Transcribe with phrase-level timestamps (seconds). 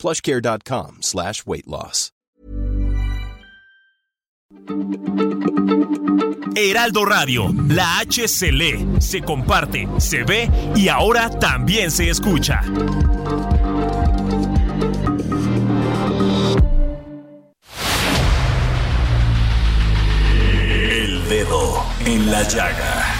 [0.00, 2.10] plushcare.com slash weight loss.
[6.56, 12.60] Heraldo Radio, la H se lee, se comparte, se ve y ahora también se escucha.
[20.90, 23.19] El dedo en la llaga.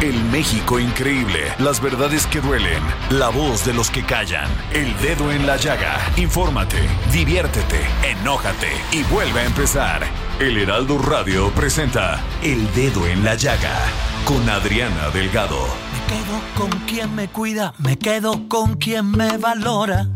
[0.00, 1.52] El México increíble.
[1.58, 2.80] Las verdades que duelen.
[3.10, 4.48] La voz de los que callan.
[4.72, 5.98] El dedo en la llaga.
[6.16, 6.78] Infórmate,
[7.12, 10.02] diviértete, enójate y vuelve a empezar.
[10.38, 13.76] El Heraldo Radio presenta El Dedo en la Llaga
[14.24, 15.58] con Adriana Delgado.
[15.92, 20.06] Me quedo con quien me cuida, me quedo con quien me valora,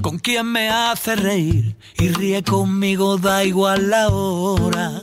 [0.00, 5.02] con quien me hace reír y ríe conmigo, da igual la hora.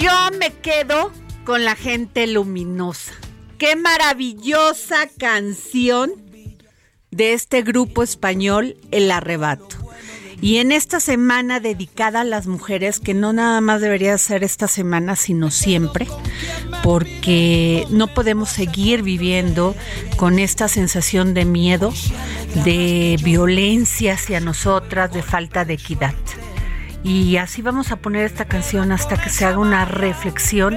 [0.00, 1.12] Yo me quedo
[1.44, 3.12] con la gente luminosa.
[3.58, 6.12] Qué maravillosa canción
[7.10, 9.76] de este grupo español, El Arrebato.
[10.40, 14.68] Y en esta semana dedicada a las mujeres, que no nada más debería ser esta
[14.68, 16.06] semana, sino siempre,
[16.82, 19.76] porque no podemos seguir viviendo
[20.16, 21.92] con esta sensación de miedo,
[22.64, 26.14] de violencia hacia nosotras, de falta de equidad.
[27.02, 30.76] Y así vamos a poner esta canción hasta que se haga una reflexión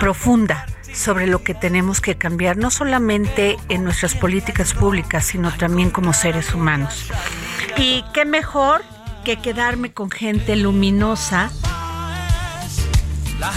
[0.00, 5.90] profunda sobre lo que tenemos que cambiar, no solamente en nuestras políticas públicas, sino también
[5.90, 7.10] como seres humanos.
[7.76, 8.82] Y qué mejor
[9.24, 11.50] que quedarme con gente luminosa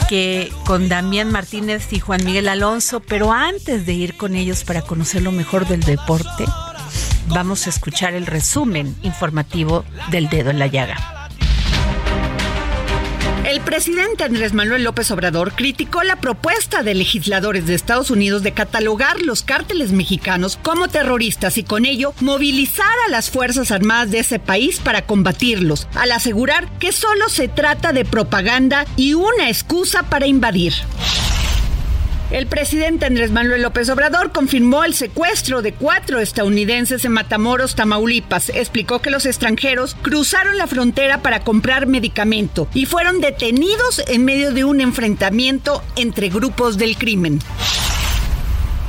[0.07, 4.81] que con Damián Martínez y Juan Miguel Alonso, pero antes de ir con ellos para
[4.81, 6.45] conocer lo mejor del deporte,
[7.28, 11.12] vamos a escuchar el resumen informativo del dedo en la llaga.
[13.53, 18.51] El presidente Andrés Manuel López Obrador criticó la propuesta de legisladores de Estados Unidos de
[18.51, 24.21] catalogar los cárteles mexicanos como terroristas y con ello movilizar a las Fuerzas Armadas de
[24.21, 30.01] ese país para combatirlos, al asegurar que solo se trata de propaganda y una excusa
[30.01, 30.73] para invadir.
[32.33, 38.49] El presidente Andrés Manuel López Obrador confirmó el secuestro de cuatro estadounidenses en Matamoros, Tamaulipas.
[38.49, 44.51] Explicó que los extranjeros cruzaron la frontera para comprar medicamento y fueron detenidos en medio
[44.51, 47.39] de un enfrentamiento entre grupos del crimen.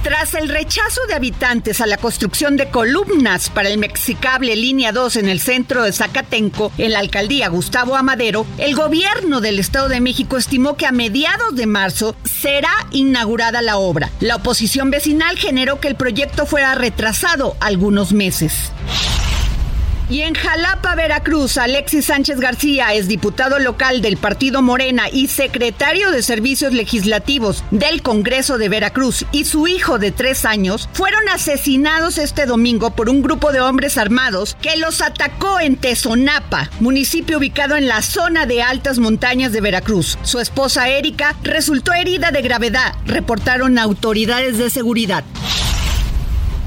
[0.05, 5.17] Tras el rechazo de habitantes a la construcción de columnas para el mexicable Línea 2
[5.17, 10.03] en el centro de Zacatenco, en la alcaldía Gustavo Amadero, el gobierno del Estado de
[10.03, 14.11] México estimó que a mediados de marzo será inaugurada la obra.
[14.21, 18.73] La oposición vecinal generó que el proyecto fuera retrasado algunos meses.
[20.11, 26.11] Y en Jalapa, Veracruz, Alexis Sánchez García es diputado local del Partido Morena y secretario
[26.11, 32.19] de Servicios Legislativos del Congreso de Veracruz y su hijo de tres años fueron asesinados
[32.19, 37.77] este domingo por un grupo de hombres armados que los atacó en Tezonapa, municipio ubicado
[37.77, 40.19] en la zona de altas montañas de Veracruz.
[40.23, 45.25] Su esposa Erika resultó herida de gravedad, reportaron autoridades de seguridad.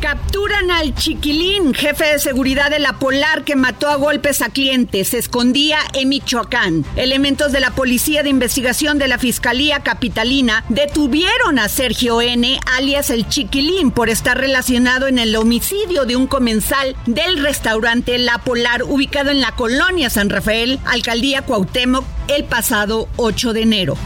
[0.02, 5.08] Capturan al chiquilín, jefe de seguridad de la Polar que mató a golpes a clientes.
[5.08, 6.86] Se escondía en Michoacán.
[6.96, 13.10] Elementos de la Policía de Investigación de la Fiscalía Capitalina detuvieron a Sergio N., alias
[13.10, 18.84] el chiquilín, por estar relacionado en el homicidio de un comensal del restaurante La Polar,
[18.84, 23.98] ubicado en la colonia San Rafael, alcaldía Cuauhtémoc, el pasado 8 de enero.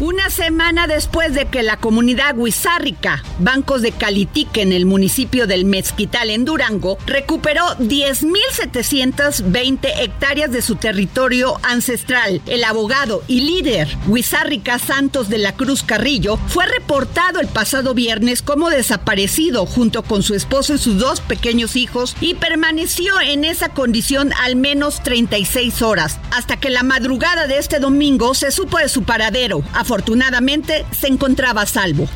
[0.00, 5.64] Una semana después de que la comunidad Huizárrica, bancos de Calitique en el municipio del
[5.64, 14.78] Mezquital en Durango, recuperó 10.720 hectáreas de su territorio ancestral, el abogado y líder Huizárrica
[14.78, 20.34] Santos de la Cruz Carrillo fue reportado el pasado viernes como desaparecido junto con su
[20.34, 26.18] esposo y sus dos pequeños hijos y permaneció en esa condición al menos 36 horas,
[26.30, 29.62] hasta que la madrugada de este domingo se supo de su paradero.
[29.82, 32.08] Afortunadamente se encontraba a salvo.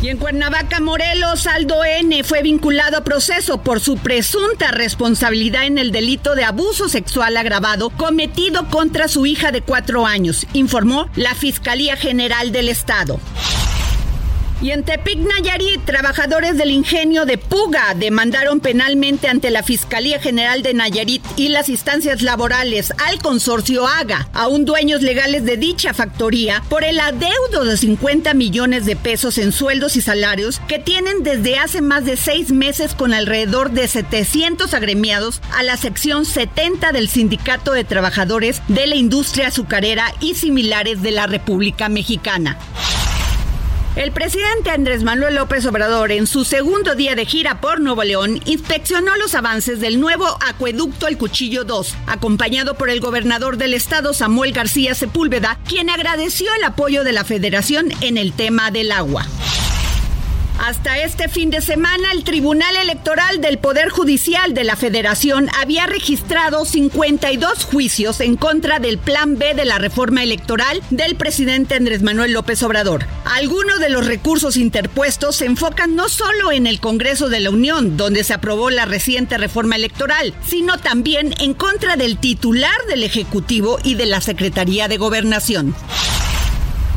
[0.00, 2.22] Y en Cuernavaca, Morelos, Aldo N.
[2.22, 7.90] fue vinculado a proceso por su presunta responsabilidad en el delito de abuso sexual agravado
[7.90, 13.18] cometido contra su hija de cuatro años, informó la Fiscalía General del Estado.
[14.62, 20.62] Y en Tepic, Nayarit, trabajadores del ingenio de Puga demandaron penalmente ante la Fiscalía General
[20.62, 26.62] de Nayarit y las instancias laborales al consorcio AGA, aún dueños legales de dicha factoría,
[26.68, 31.58] por el adeudo de 50 millones de pesos en sueldos y salarios que tienen desde
[31.58, 37.08] hace más de seis meses con alrededor de 700 agremiados a la sección 70 del
[37.08, 42.58] Sindicato de Trabajadores de la Industria Azucarera y similares de la República Mexicana.
[43.94, 48.40] El presidente Andrés Manuel López Obrador, en su segundo día de gira por Nuevo León,
[48.46, 54.14] inspeccionó los avances del nuevo acueducto El Cuchillo 2, acompañado por el gobernador del estado,
[54.14, 59.26] Samuel García Sepúlveda, quien agradeció el apoyo de la federación en el tema del agua.
[60.62, 65.86] Hasta este fin de semana, el Tribunal Electoral del Poder Judicial de la Federación había
[65.86, 72.02] registrado 52 juicios en contra del Plan B de la reforma electoral del presidente Andrés
[72.02, 73.06] Manuel López Obrador.
[73.24, 77.96] Algunos de los recursos interpuestos se enfocan no solo en el Congreso de la Unión,
[77.96, 83.80] donde se aprobó la reciente reforma electoral, sino también en contra del titular del Ejecutivo
[83.82, 85.74] y de la Secretaría de Gobernación.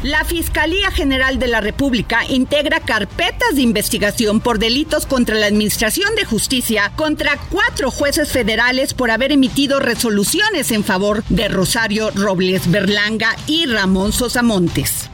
[0.06, 6.14] La Fiscalía General de la República integra carpetas de investigación por delitos contra la Administración
[6.16, 12.70] de Justicia contra cuatro jueces federales por haber emitido resoluciones en favor de Rosario Robles
[12.70, 15.10] Berlanga y Ramón Sosamontes.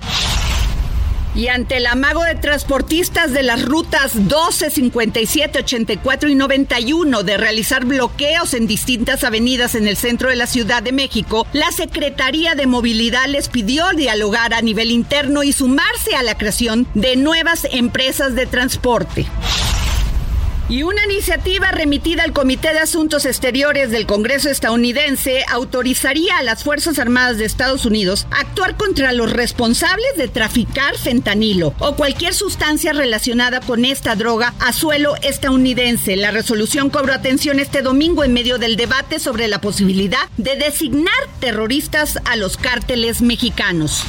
[1.34, 7.38] Y ante el amago de transportistas de las rutas 12, 57, 84 y 91 de
[7.38, 12.56] realizar bloqueos en distintas avenidas en el centro de la Ciudad de México, la Secretaría
[12.56, 17.66] de Movilidad les pidió dialogar a nivel interno y sumarse a la creación de nuevas
[17.72, 19.26] empresas de transporte.
[20.72, 26.64] Y una iniciativa remitida al Comité de Asuntos Exteriores del Congreso estadounidense autorizaría a las
[26.64, 32.34] Fuerzas Armadas de Estados Unidos a actuar contra los responsables de traficar fentanilo o cualquier
[32.34, 36.16] sustancia relacionada con esta droga a suelo estadounidense.
[36.16, 41.12] La resolución cobró atención este domingo en medio del debate sobre la posibilidad de designar
[41.42, 44.06] terroristas a los cárteles mexicanos.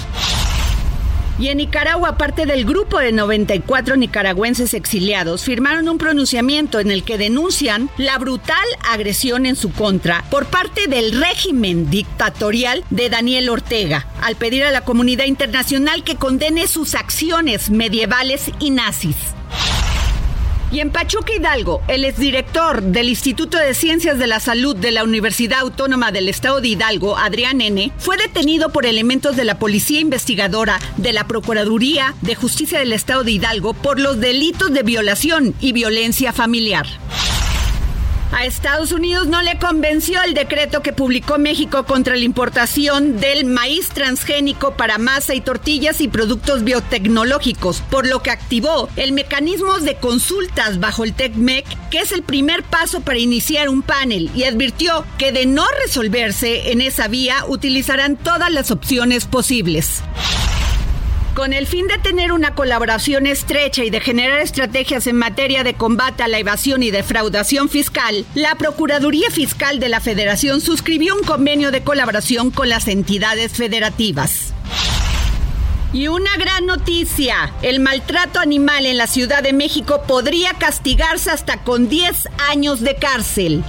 [1.38, 7.04] Y en Nicaragua, parte del grupo de 94 nicaragüenses exiliados, firmaron un pronunciamiento en el
[7.04, 8.56] que denuncian la brutal
[8.88, 14.70] agresión en su contra por parte del régimen dictatorial de Daniel Ortega, al pedir a
[14.70, 19.16] la comunidad internacional que condene sus acciones medievales y nazis.
[20.72, 25.04] Y en Pachuca Hidalgo, el exdirector del Instituto de Ciencias de la Salud de la
[25.04, 30.00] Universidad Autónoma del Estado de Hidalgo, Adrián N., fue detenido por elementos de la Policía
[30.00, 35.54] Investigadora de la Procuraduría de Justicia del Estado de Hidalgo por los delitos de violación
[35.60, 36.86] y violencia familiar.
[38.32, 43.44] A Estados Unidos no le convenció el decreto que publicó México contra la importación del
[43.44, 49.78] maíz transgénico para masa y tortillas y productos biotecnológicos, por lo que activó el mecanismo
[49.80, 54.44] de consultas bajo el TECMEC, que es el primer paso para iniciar un panel, y
[54.44, 60.02] advirtió que de no resolverse en esa vía utilizarán todas las opciones posibles.
[61.34, 65.72] Con el fin de tener una colaboración estrecha y de generar estrategias en materia de
[65.72, 71.22] combate a la evasión y defraudación fiscal, la Procuraduría Fiscal de la Federación suscribió un
[71.22, 74.52] convenio de colaboración con las entidades federativas.
[75.94, 81.64] Y una gran noticia, el maltrato animal en la Ciudad de México podría castigarse hasta
[81.64, 83.64] con 10 años de cárcel.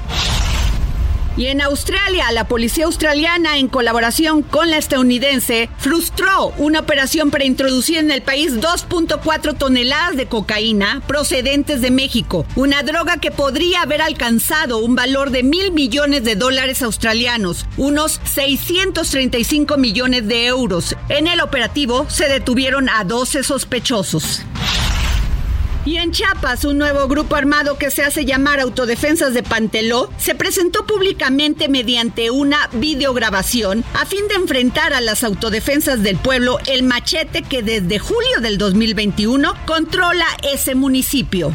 [1.36, 7.44] Y en Australia, la policía australiana, en colaboración con la estadounidense, frustró una operación para
[7.44, 13.82] introducir en el país 2.4 toneladas de cocaína procedentes de México, una droga que podría
[13.82, 20.96] haber alcanzado un valor de mil millones de dólares australianos, unos 635 millones de euros.
[21.10, 24.44] En el operativo se detuvieron a 12 sospechosos.
[25.86, 30.34] Y en Chiapas, un nuevo grupo armado que se hace llamar Autodefensas de Panteló se
[30.34, 36.84] presentó públicamente mediante una videograbación a fin de enfrentar a las autodefensas del pueblo el
[36.84, 41.54] machete que desde julio del 2021 controla ese municipio.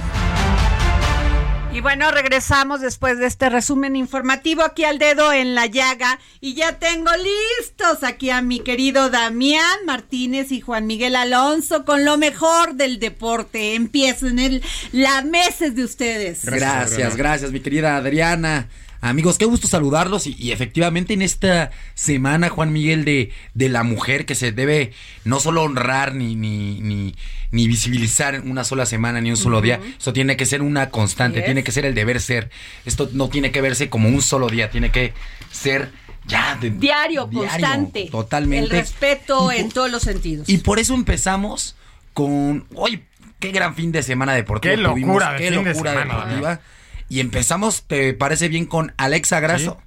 [1.78, 6.54] Y bueno, regresamos después de este resumen informativo aquí al dedo en la llaga y
[6.54, 12.18] ya tengo listos aquí a mi querido Damián Martínez y Juan Miguel Alonso con lo
[12.18, 13.76] mejor del deporte.
[13.76, 16.44] Empiecen el, las meses de ustedes.
[16.44, 18.66] Gracias, gracias, mi querida Adriana.
[19.00, 23.82] Amigos, qué gusto saludarlos y, y, efectivamente en esta semana, Juan Miguel, de, de la
[23.84, 24.92] mujer que se debe
[25.24, 27.14] no solo honrar ni, ni, ni,
[27.52, 30.90] ni visibilizar en una sola semana ni un solo día, eso tiene que ser una
[30.90, 31.44] constante, Yes.
[31.46, 32.50] tiene que ser el deber ser.
[32.86, 35.12] Esto no tiene que verse como un solo día, tiene que
[35.52, 35.92] ser
[36.26, 38.08] ya de- Diario, constante.
[38.10, 38.64] Totalmente.
[38.64, 40.48] El respeto en todos los sentidos.
[40.48, 41.76] Y por eso empezamos
[42.12, 42.66] con.
[42.74, 43.04] Hoy,
[43.38, 44.74] qué gran fin de semana deportivo.
[44.74, 46.60] Qué locura tuvimos, de qué fin de locura semana, deportiva.
[47.08, 49.78] Y empezamos, ¿te parece bien con Alexa Grasso?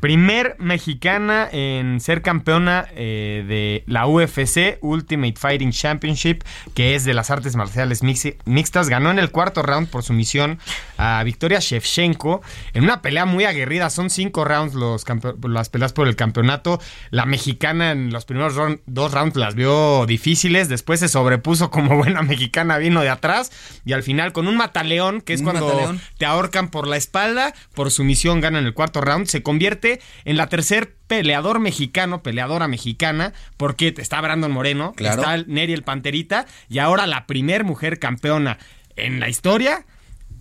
[0.00, 6.42] Primer mexicana en ser campeona eh, de la UFC Ultimate Fighting Championship,
[6.74, 8.90] que es de las artes marciales mixtas.
[8.90, 10.58] Ganó en el cuarto round por sumisión
[11.04, 12.40] a Victoria Shevchenko
[12.72, 13.90] en una pelea muy aguerrida.
[13.90, 15.04] Son cinco rounds los
[15.48, 16.80] las peleas por el campeonato.
[17.10, 20.68] La mexicana en los primeros round- dos rounds las vio difíciles.
[20.68, 23.52] Después se sobrepuso como buena mexicana, vino de atrás.
[23.84, 26.00] Y al final con un mataleón, que es cuando mataleón.
[26.18, 30.48] te ahorcan por la espalda, por sumisión ganan el cuarto round, se convierte en la
[30.48, 35.20] tercer peleador mexicano, peleadora mexicana, porque está Brandon Moreno, Claro.
[35.22, 38.58] está Neri el Panterita, y ahora la primer mujer campeona
[38.96, 39.84] en la historia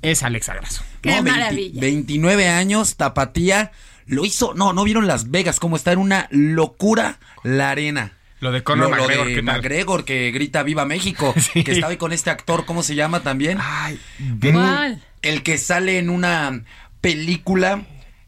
[0.04, 0.84] es Alexa Grasso.
[1.02, 1.82] ¡Qué 20 maravilla!
[1.82, 3.72] 29 años, Tapatía.
[4.06, 8.12] Lo hizo, no, no vieron Las Vegas, cómo está en una locura la arena.
[8.42, 9.56] Lo de Conor Lo- lo McGregor, de ¿qué tal?
[9.56, 11.64] McGregor que grita Viva México, Sí.
[11.64, 13.58] que estaba ahí con este actor, ¿cómo se llama también?
[13.62, 14.00] Ay,
[14.42, 15.02] ¿Cuál?
[15.22, 16.64] El que sale en una
[17.00, 17.84] película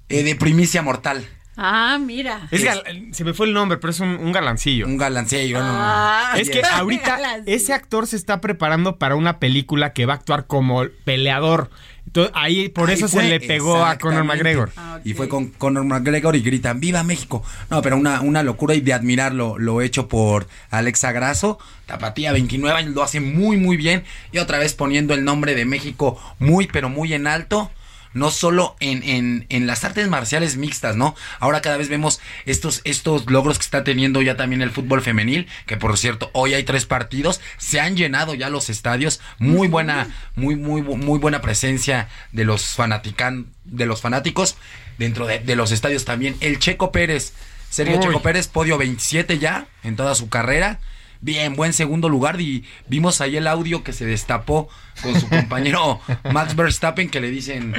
[0.10, 1.28] eh, de primicia mortal.
[1.58, 2.48] Ah, mira.
[2.52, 2.84] es gal-
[3.14, 4.86] se me fue el nombre, pero es un, un galancillo.
[4.88, 5.60] Un galancillo.
[5.60, 5.80] no, no, no.
[5.82, 7.56] Ah, Es que ahorita galancillo.
[7.56, 11.70] ese actor se está preparando para una película que va a actuar como peleador.
[12.08, 14.24] Entonces, ahí por Ahí eso fue, se le pegó a Conor.
[14.26, 14.72] McGregor.
[14.78, 15.00] Ah.
[15.04, 17.44] Y fue con Conor McGregor y gritan ¡Viva México!
[17.70, 21.58] No, pero una, una locura y de admirar lo, lo hecho por Alexa Grasso.
[21.88, 24.04] Tapatía, 29 años, lo hace muy, muy bien.
[24.32, 27.72] Y otra vez poniendo el nombre de México muy, pero muy en alto.
[28.16, 31.16] No solo en, en, en las artes marciales mixtas, ¿no?
[31.40, 35.48] Ahora cada vez vemos estos, estos logros que está teniendo ya también el fútbol femenil,
[35.68, 40.08] que por cierto, hoy hay tres partidos, se han llenado ya los estadios, muy buena,
[40.36, 44.56] muy, muy, muy buena presencia de los fanatican, de los fanáticos
[44.98, 46.36] dentro de, de los estadios también.
[46.40, 47.34] El Checo Pérez,
[47.70, 48.04] Sergio Uy.
[48.04, 50.80] Checo Pérez, podio 27 ya en toda su carrera.
[51.26, 54.70] Bien, buen segundo lugar y vimos ahí el audio que se destapó
[55.02, 56.00] con su compañero
[56.32, 57.74] Max Verstappen que le dicen,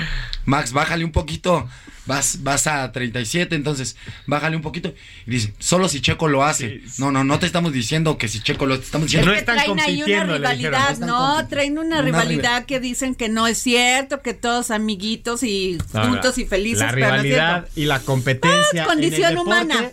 [0.47, 1.69] Max, bájale un poquito,
[2.07, 4.93] vas, vas a 37, entonces bájale un poquito.
[5.29, 6.81] Y dice, solo si Checo lo hace.
[6.99, 9.29] No, no, no te estamos diciendo que si Checo lo estamos diciendo.
[9.29, 11.47] No que están traen ahí una dijeron, no rivalidad, ¿no?
[11.47, 16.05] Traen una, Una rivalidad que dicen que no es cierto, que todos amiguitos y No,
[16.09, 16.81] juntos la- y felices.
[16.81, 17.81] La pero no es rivalidad cierto.
[17.81, 18.59] y la competencia.
[18.59, 19.91] Ah, es en el condición deporte humana.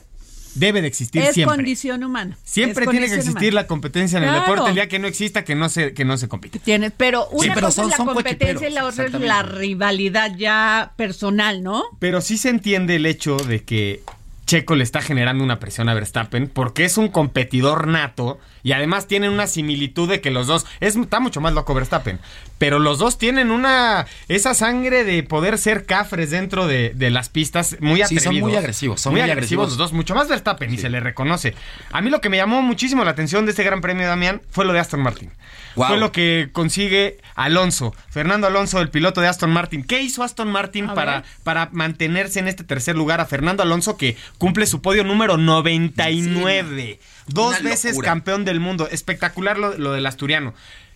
[0.55, 1.55] Debe de existir Es siempre.
[1.57, 2.37] condición humana.
[2.43, 3.61] Siempre Es tiene que existir humana.
[3.61, 4.41] la competencia en el Claro.
[4.51, 4.69] deporte.
[4.69, 6.59] El día que no exista, que no se, que no se compite.
[6.59, 10.35] Tienes, pero una pero cosa son- es la competencia y la otra es la rivalidad
[10.37, 11.83] ya personal, ¿no?
[11.99, 14.01] Pero sí se entiende el hecho de que
[14.45, 19.07] Checo le está generando una presión a Verstappen porque es un competidor nato y además
[19.07, 22.19] tienen una similitud de que los dos es está mucho más loco Verstappen,
[22.63, 27.27] pero los dos tienen una esa sangre de poder ser cafres dentro de, de las
[27.27, 28.23] pistas muy Sí, atrevidos.
[28.23, 29.67] son muy agresivos, son muy agresivos.
[29.69, 31.55] los dos, mucho más Verstappen y se le reconoce.
[31.91, 34.63] A mí lo que me llamó muchísimo la atención de este Gran Premio Damián fue
[34.63, 35.29] lo de Aston Martin.
[35.75, 39.83] Fue lo que consigue Alonso, Fernando Alonso, el piloto de Aston Martin.
[39.83, 41.23] ¿Qué hizo Aston Martin A para, ver.
[41.43, 46.99] para mantenerse en este tercer lugar a Fernando Alonso que cumple su podio número 99.
[47.27, 48.05] Dos Una veces locura.
[48.09, 48.87] campeón del mundo.
[48.91, 50.53] Espectacular lo, lo del asturiano.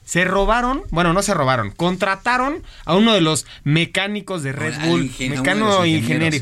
[0.08, 5.12] Se robaron, bueno, no se robaron, contrataron a uno de los mecánicos de Red Bull,
[5.20, 6.38] mecano ingeniero.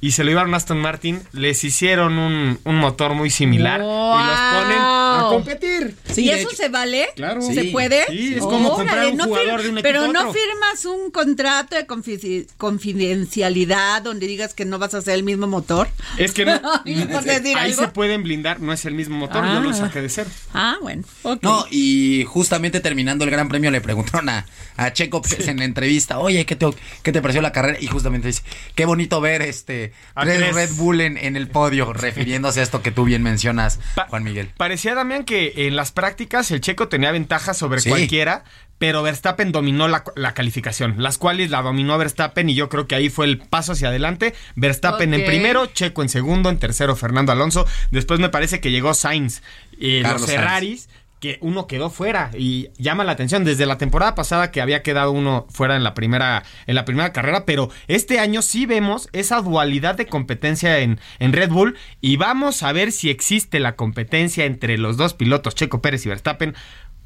[0.00, 3.82] Y se lo llevaron a Aston Martin, les hicieron un, un motor muy similar y
[3.82, 5.96] los ponen a competir.
[6.08, 7.08] Sí, ¿Y eso hecho- se vale?
[7.16, 7.42] Claro.
[7.42, 7.70] ¿Se Sí.
[7.72, 8.04] puede?
[8.06, 10.32] Sí, es como comprar un jugador fir- de un equipo Pero no otro.
[10.34, 15.46] firmas un contrato de confi- confidencialidad donde digas que no vas a hacer el mismo
[15.46, 15.88] motor.
[16.16, 17.82] Es que no, ahí algo.
[17.82, 19.54] se pueden blindar, no es el mismo motor, Ah.
[19.54, 20.30] yo lo saqué de cero.
[20.54, 21.02] Ah, bueno.
[21.22, 21.42] ok.
[21.42, 26.18] No, y justamente terminando el Gran Premio le preguntaron a, a Checo en la entrevista,
[26.18, 26.66] oye, ¿qué te,
[27.02, 27.78] ¿qué te pareció la carrera?
[27.80, 28.42] Y justamente dice,
[28.74, 30.54] qué bonito ver este A tres tres.
[30.54, 34.24] Red Bull en, en el podio, refiriéndose a esto que tú bien mencionas, Pa- Juan
[34.24, 34.50] Miguel.
[34.56, 37.88] Parecía, Damián, que en las prácticas el checo tenía ventaja sobre Sí.
[37.90, 38.44] cualquiera,
[38.78, 42.94] pero Verstappen dominó la, la calificación, las cuales la dominó Verstappen y yo creo que
[42.94, 44.34] ahí fue el paso hacia adelante.
[44.54, 47.66] Verstappen en primero, Checo en segundo, en tercero Fernando Alonso.
[47.90, 49.42] Después me parece que llegó Sainz.
[49.80, 50.88] Eh, los Sainz.
[51.20, 53.44] Que uno quedó fuera y llama la atención.
[53.44, 57.12] Desde la temporada pasada que había quedado uno fuera en la primera en la primera
[57.12, 62.16] carrera, pero este año sí vemos esa dualidad de competencia en, en Red Bull y
[62.16, 66.54] vamos a ver si existe la competencia entre los dos pilotos, Checo Pérez y Verstappen,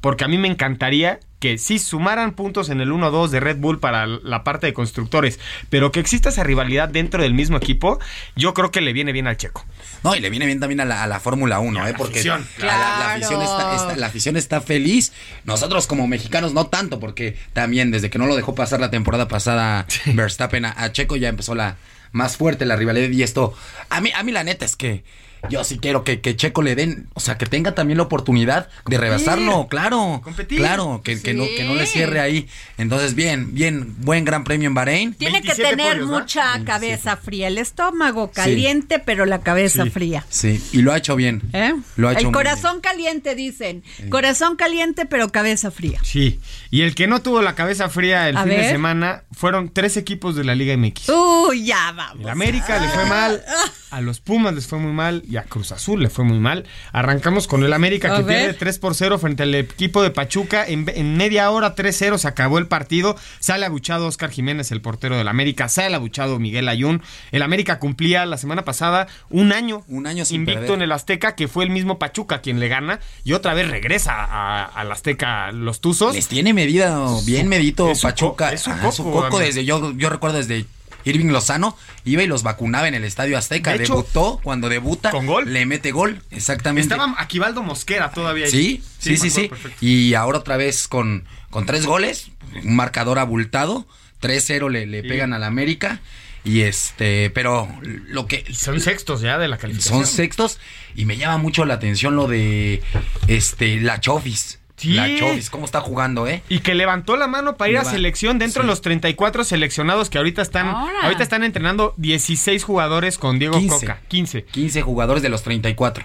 [0.03, 3.79] porque a mí me encantaría que sí sumaran puntos en el 1-2 de Red Bull
[3.79, 7.99] para la parte de constructores, pero que exista esa rivalidad dentro del mismo equipo,
[8.35, 9.65] yo creo que le viene bien al Checo.
[10.03, 11.91] No, y le viene bien también a la, a la Fórmula 1, a ¿eh?
[11.93, 12.45] la Porque afición.
[12.59, 13.11] la, la- la Claro.
[13.13, 15.13] afición está, está- la afición está feliz.
[15.45, 19.29] Nosotros como mexicanos no tanto, porque también desde que no lo dejó pasar la temporada
[19.29, 21.77] pasada Verstappen a, a Checo ya empezó la
[22.11, 23.55] más fuerte la rivalidad y esto
[23.89, 25.03] a mí a mí la neta es que
[25.49, 28.69] yo sí quiero que, que Checo le den, o sea, que tenga también la oportunidad
[28.85, 30.21] de rebasarlo, claro.
[30.23, 30.57] Competir.
[30.59, 32.47] Claro, que, que no, que no le cierre ahí.
[32.77, 35.13] Entonces, bien, bien, buen gran premio en Bahrein.
[35.13, 36.19] Tiene que 27 tener podios, ¿no?
[36.19, 37.47] mucha cabeza fría.
[37.47, 39.89] El estómago caliente, pero la cabeza Sí.
[39.89, 40.25] fría.
[40.29, 41.41] Sí, y lo ha hecho bien.
[41.53, 41.73] ¿Eh?
[41.97, 43.83] Lo ha hecho el corazón caliente, dicen.
[44.09, 45.99] Corazón caliente, pero cabeza fría.
[46.03, 46.39] Sí,
[46.71, 49.97] y el que no tuvo la cabeza fría el A fin de semana fueron tres
[49.97, 51.09] equipos de la Liga MX.
[51.09, 52.21] Uy, ya vamos.
[52.21, 53.43] El América le fue mal,
[53.91, 56.65] a los Pumas les fue muy mal y a Cruz Azul le fue muy mal.
[56.91, 58.37] Arrancamos con el América A que ver.
[58.37, 60.63] pierde 3 por 0 frente al equipo de Pachuca.
[60.65, 63.15] En, en media hora 3-0 se acabó el partido.
[63.39, 65.69] Sale abuchado Oscar Jiménez, el portero del América.
[65.69, 67.01] Sale abuchado Miguel Ayun.
[67.31, 70.75] El América cumplía la semana pasada un año, Un año sin invicto perder.
[70.75, 72.99] en el Azteca, que fue el mismo Pachuca quien le gana.
[73.23, 76.13] Y otra vez regresa a- al Azteca los Tuzos.
[76.15, 78.53] Les tiene medida, bien medito Pachuca.
[78.53, 79.39] es su Ah, coco, su coco amigo.
[79.39, 80.65] desde yo, yo recuerdo desde
[81.05, 83.71] Irving Lozano, iba y los vacunaba en el Estadio Azteca.
[83.77, 85.51] De hecho, Debutó, cuando debuta, ¿con gol?
[85.53, 86.93] le mete gol, exactamente.
[86.93, 88.51] Estaba Aquivaldo Mosquera todavía ahí.
[88.51, 89.51] Sí, sí, sí, sí.
[89.81, 92.29] Y ahora otra vez con, con tres goles,
[92.63, 93.87] un marcador abultado,
[94.21, 95.07] 3-0 le, le Sí.
[95.07, 95.99] pegan al América.
[96.45, 100.05] Y este, pero lo que Y son sextos ya de la calificación.
[100.05, 100.59] son sextos
[100.93, 102.81] y me llama mucho la atención lo de
[103.27, 104.59] este la Chofis.
[104.75, 104.93] Sí.
[104.93, 106.41] La Chofis, cómo está jugando, ¿eh?
[106.49, 108.67] Y que levantó la mano para ir a selección dentro sí.
[108.67, 111.01] de los 34 seleccionados que ahorita están Ahora.
[111.03, 113.75] ahorita están entrenando 16 jugadores con Diego 15.
[113.85, 114.43] Coca, 15.
[114.45, 116.03] 15 jugadores de los 34.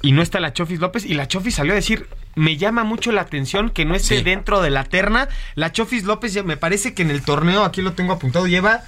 [0.00, 3.12] Y no está la Chofis López y la Chofis salió a decir, "Me llama mucho
[3.12, 4.22] la atención que no esté Sí.
[4.24, 7.82] dentro de la terna." La Chofis López ya- me parece que en el torneo, aquí
[7.82, 8.84] lo tengo apuntado, lleva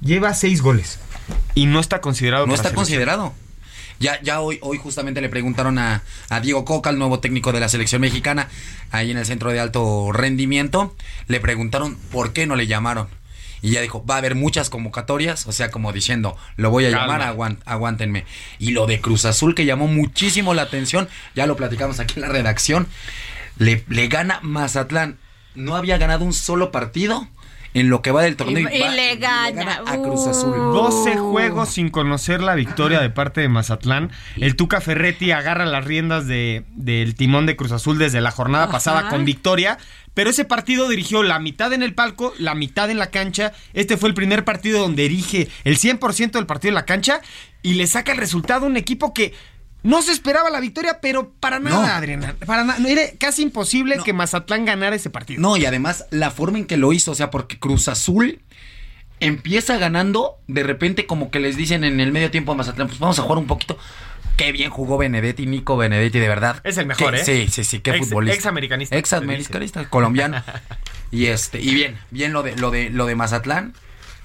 [0.00, 0.98] lleva 6 goles
[1.54, 2.84] y no está considerado No para está selección.
[2.84, 3.34] considerado.
[3.98, 7.60] Ya, ya hoy, hoy justamente le preguntaron a, a Diego Coca, el nuevo técnico de
[7.60, 8.48] la selección mexicana,
[8.90, 10.94] ahí en el centro de alto rendimiento.
[11.28, 13.08] Le preguntaron por qué no le llamaron.
[13.62, 16.90] Y ya dijo, va a haber muchas convocatorias, o sea, como diciendo, lo voy a
[16.90, 17.06] Calma.
[17.18, 18.24] llamar, aguant- aguántenme.
[18.58, 22.20] Y lo de Cruz Azul, que llamó muchísimo la atención, ya lo platicamos aquí en
[22.22, 22.86] la redacción,
[23.58, 25.16] le, le gana Mazatlán.
[25.54, 27.26] No había ganado un solo partido
[27.80, 28.68] en lo que va del torneo.
[28.72, 29.82] Y- y va- le gana.
[29.86, 30.58] a Cruz Azul.
[30.58, 30.72] Uh.
[30.72, 34.10] 12 juegos sin conocer la victoria de parte de Mazatlán.
[34.36, 38.64] El Tuca Ferretti agarra las riendas de- del timón de Cruz Azul desde la jornada
[38.64, 38.72] Ajá.
[38.72, 39.78] pasada con victoria.
[40.14, 43.52] Pero ese partido dirigió la mitad en el palco, la mitad en la cancha.
[43.74, 47.20] Este fue el primer partido donde dirige el 100% del partido en la cancha
[47.62, 49.34] y le saca el resultado a un equipo que
[49.82, 51.94] no se esperaba la victoria, pero para nada, No.
[51.94, 52.34] Adriana.
[52.44, 52.78] Para nada.
[52.88, 54.04] Era casi imposible No.
[54.04, 55.40] que Mazatlán ganara ese partido.
[55.40, 58.40] No, y además la forma en que lo hizo, o sea, porque Cruz Azul
[59.20, 62.98] empieza ganando, de repente como que les dicen en el medio tiempo a Mazatlán, pues
[62.98, 63.78] vamos a jugar un poquito.
[64.36, 66.60] Qué bien jugó Benedetti, Nico Benedetti, de verdad.
[66.64, 67.24] Es el mejor, Qué- ¿eh?
[67.24, 68.36] Sí, sí, sí, qué Ex- futbolista.
[68.36, 68.94] examericanista.
[68.96, 70.42] Ex americanista, colombiano.
[71.10, 73.72] y este, y bien, bien lo de lo de lo de Mazatlán.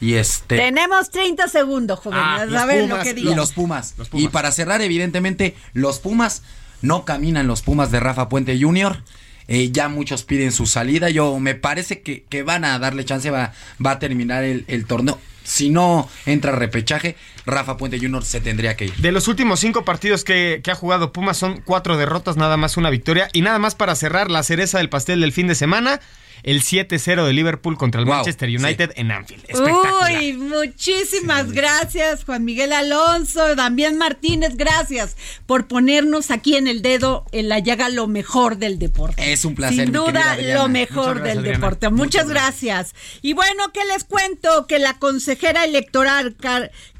[0.01, 2.23] Y este Tenemos 30 segundos, jóvenes.
[2.25, 3.31] Ah, a ver lo que digo.
[3.31, 3.93] y los Pumas.
[3.97, 4.25] Los Pumas.
[4.25, 6.41] Y para cerrar, evidentemente, los Pumas
[6.81, 9.03] no caminan los Pumas de Rafa Puente Jr.
[9.47, 11.09] Eh, ya muchos piden su salida.
[11.11, 13.53] Yo me parece que, que van a darle chance, va,
[13.85, 15.19] va a terminar el, el torneo.
[15.43, 18.23] si no entra repechaje, Rafa Puente Jr.
[18.23, 18.95] se tendría que ir.
[18.95, 22.75] De los últimos cinco partidos que, que ha jugado Pumas son cuatro derrotas, nada más
[22.77, 23.29] una victoria.
[23.33, 25.99] Y nada más para cerrar la cereza del pastel del fin de semana
[26.43, 29.43] el 7-0 de Liverpool contra el Manchester United en Anfield.
[29.53, 37.25] Uy, muchísimas gracias, Juan Miguel Alonso, Damián Martínez, gracias por ponernos aquí en el dedo
[37.31, 39.31] en la llaga lo mejor del deporte.
[39.31, 39.85] Es un placer.
[39.85, 41.89] Sin duda, lo mejor del deporte.
[41.89, 42.93] Muchas, gracias.
[43.21, 44.67] Y bueno, ¿qué les cuento?
[44.67, 46.35] Que la consejera electoral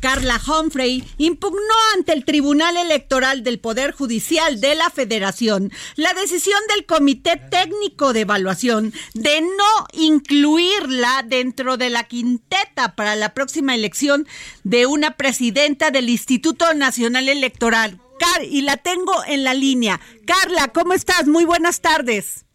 [0.01, 1.59] Carla Humphrey impugnó
[1.95, 8.11] ante el Tribunal Electoral del Poder Judicial de la Federación la decisión del Comité Técnico
[8.11, 14.27] de Evaluación de no incluirla dentro de la quinteta para la próxima elección
[14.63, 18.01] de una presidenta del Instituto Nacional Electoral.
[18.19, 19.99] Car y la tengo en la línea.
[20.25, 21.27] Carla, ¿cómo estás?
[21.27, 22.45] Muy buenas tardes.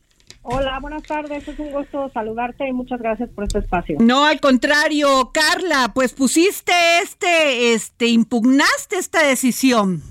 [0.49, 1.49] Hola, buenas tardes.
[1.49, 3.97] Es un gusto saludarte y muchas gracias por este espacio.
[4.01, 10.03] No, al contrario, Carla, pues pusiste este, este, impugnaste esta decisión.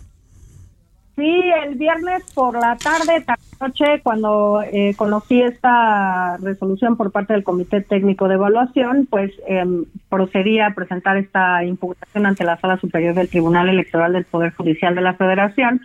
[1.15, 3.23] Sí, el viernes por la tarde,
[3.61, 9.85] noche, cuando eh, conocí esta resolución por parte del Comité Técnico de Evaluación, pues em,
[10.09, 14.95] procedí a presentar esta impugnación ante la Sala Superior del Tribunal Electoral del Poder Judicial
[14.95, 15.79] de la Federación,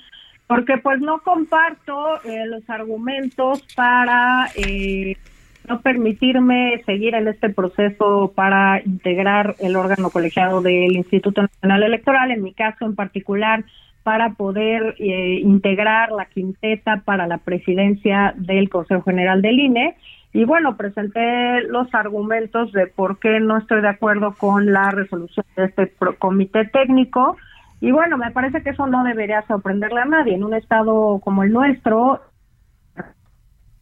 [0.51, 5.17] porque pues no comparto eh, los argumentos para eh,
[5.69, 12.33] no permitirme seguir en este proceso para integrar el órgano colegiado del Instituto Nacional Electoral,
[12.33, 13.65] en mi caso en particular
[14.03, 19.95] para poder eh, integrar la quinteta para la presidencia del Consejo General del INE.
[20.33, 25.47] Y bueno, presenté los argumentos de por qué no estoy de acuerdo con la resolución
[25.57, 27.37] de este comité técnico.
[27.81, 30.35] Y bueno, me parece que eso no debería sorprenderle a nadie.
[30.35, 32.21] En un estado como el nuestro,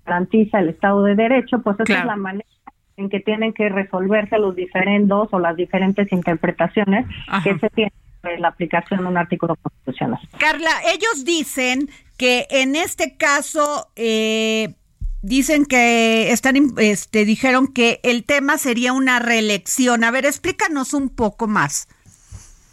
[0.07, 2.49] garantiza el Estado de Derecho, pues esa es la manera
[2.97, 7.07] en que tienen que resolverse los diferendos o las diferentes interpretaciones
[7.45, 7.93] que se tienen
[8.41, 10.21] la aplicación de un artículo constitucional.
[10.39, 14.75] Carla, ellos dicen que en este caso eh,
[15.23, 20.03] dicen que están este dijeron que el tema sería una reelección.
[20.03, 21.89] A ver, explícanos un poco más.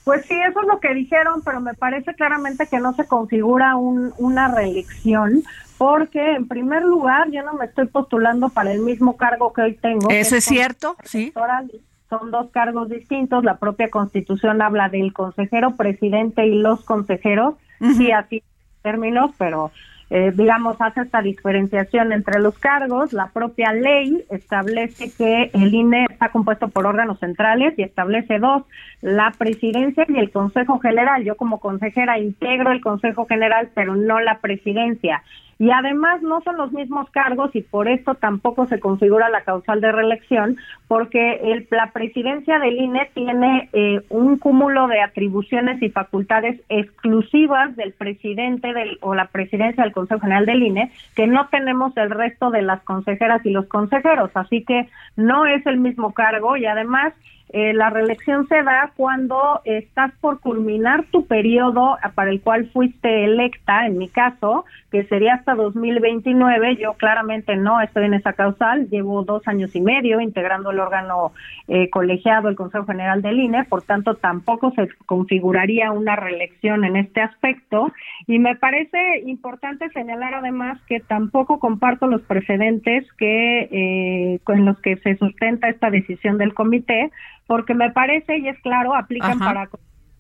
[0.06, 3.76] Pues sí, eso es lo que dijeron, pero me parece claramente que no se configura
[3.76, 5.44] un, una reelección,
[5.78, 9.74] porque en primer lugar yo no me estoy postulando para el mismo cargo que hoy
[9.74, 10.10] tengo.
[10.10, 11.34] Eso es cierto, sí
[12.10, 13.44] son dos cargos distintos.
[13.44, 17.56] La propia Constitución habla del consejero presidente y los consejeros,
[17.98, 18.44] sí, así
[18.82, 19.72] términos, pero
[20.10, 23.12] eh, digamos, hace esta diferenciación entre los cargos.
[23.12, 28.64] La propia ley establece que el INE está compuesto por órganos centrales y establece dos,
[29.02, 31.24] la presidencia y el Consejo General.
[31.24, 35.24] Yo como consejera integro el Consejo General, pero no la presidencia
[35.58, 39.80] y además no son los mismos cargos y por esto tampoco se configura la causal
[39.80, 45.90] de reelección porque el, la presidencia del INE tiene eh, un cúmulo de atribuciones y
[45.90, 51.48] facultades exclusivas del presidente del, o la presidencia del Consejo General del INE que no
[51.48, 56.14] tenemos el resto de las consejeras y los consejeros, así que no es el mismo
[56.14, 57.14] cargo y además
[57.50, 63.24] eh, la reelección se da cuando estás por culminar tu periodo para el cual fuiste
[63.24, 66.78] electa, en mi caso, que sería hasta 2029.
[66.78, 71.34] Yo claramente no estoy en esa causal, llevo dos años y medio integrando el órgano
[71.68, 76.96] eh, colegiado, el Consejo General del INE, por tanto tampoco se configuraría una reelección en
[76.96, 77.92] este aspecto.
[78.28, 84.80] Y me parece importante señalar además que tampoco comparto los precedentes que eh, con los
[84.80, 87.12] que se sustenta esta decisión del comité
[87.48, 89.70] porque me parece, y es claro, aplican para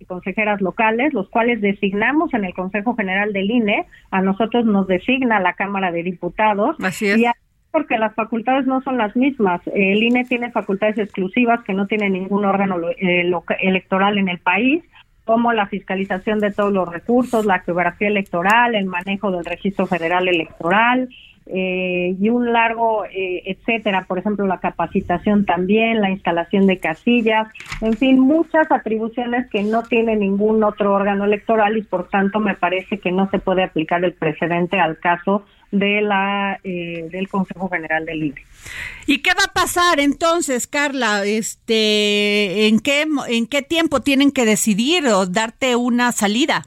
[0.07, 5.39] consejeras locales, los cuales designamos en el Consejo General del INE, a nosotros nos designa
[5.39, 6.75] la Cámara de Diputados.
[6.83, 7.17] Así es.
[7.17, 7.25] Y
[7.71, 9.61] porque las facultades no son las mismas.
[9.73, 14.83] El INE tiene facultades exclusivas que no tiene ningún órgano eh, electoral en el país
[15.25, 20.27] como la fiscalización de todos los recursos, la geografía electoral, el manejo del registro federal
[20.27, 21.09] electoral,
[21.47, 27.47] eh, y un largo eh, etcétera, por ejemplo la capacitación también, la instalación de casillas,
[27.81, 32.55] en fin, muchas atribuciones que no tiene ningún otro órgano electoral y por tanto me
[32.55, 37.69] parece que no se puede aplicar el precedente al caso de la eh, del Consejo
[37.69, 38.41] General del INE.
[39.05, 41.25] ¿Y qué va a pasar entonces, Carla?
[41.25, 46.63] Este, ¿en qué en qué tiempo tienen que decidir o darte una salida?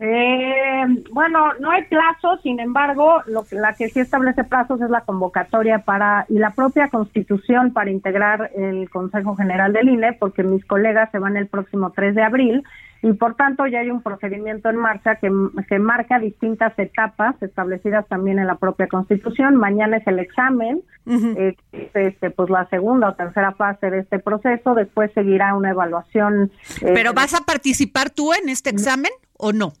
[0.00, 4.90] Eh, bueno, no hay plazo, sin embargo, lo que, la que sí establece plazos es
[4.90, 10.44] la convocatoria para y la propia constitución para integrar el Consejo General del INE, porque
[10.44, 12.64] mis colegas se van el próximo 3 de abril
[13.02, 15.30] y por tanto ya hay un procedimiento en marcha que,
[15.68, 19.56] que marca distintas etapas establecidas también en la propia Constitución.
[19.56, 24.74] Mañana es el examen, eh, este, pues la segunda o tercera fase de este proceso.
[24.74, 26.50] Después seguirá una evaluación.
[26.82, 29.72] Eh, ¿Pero vas a participar tú en este examen o no?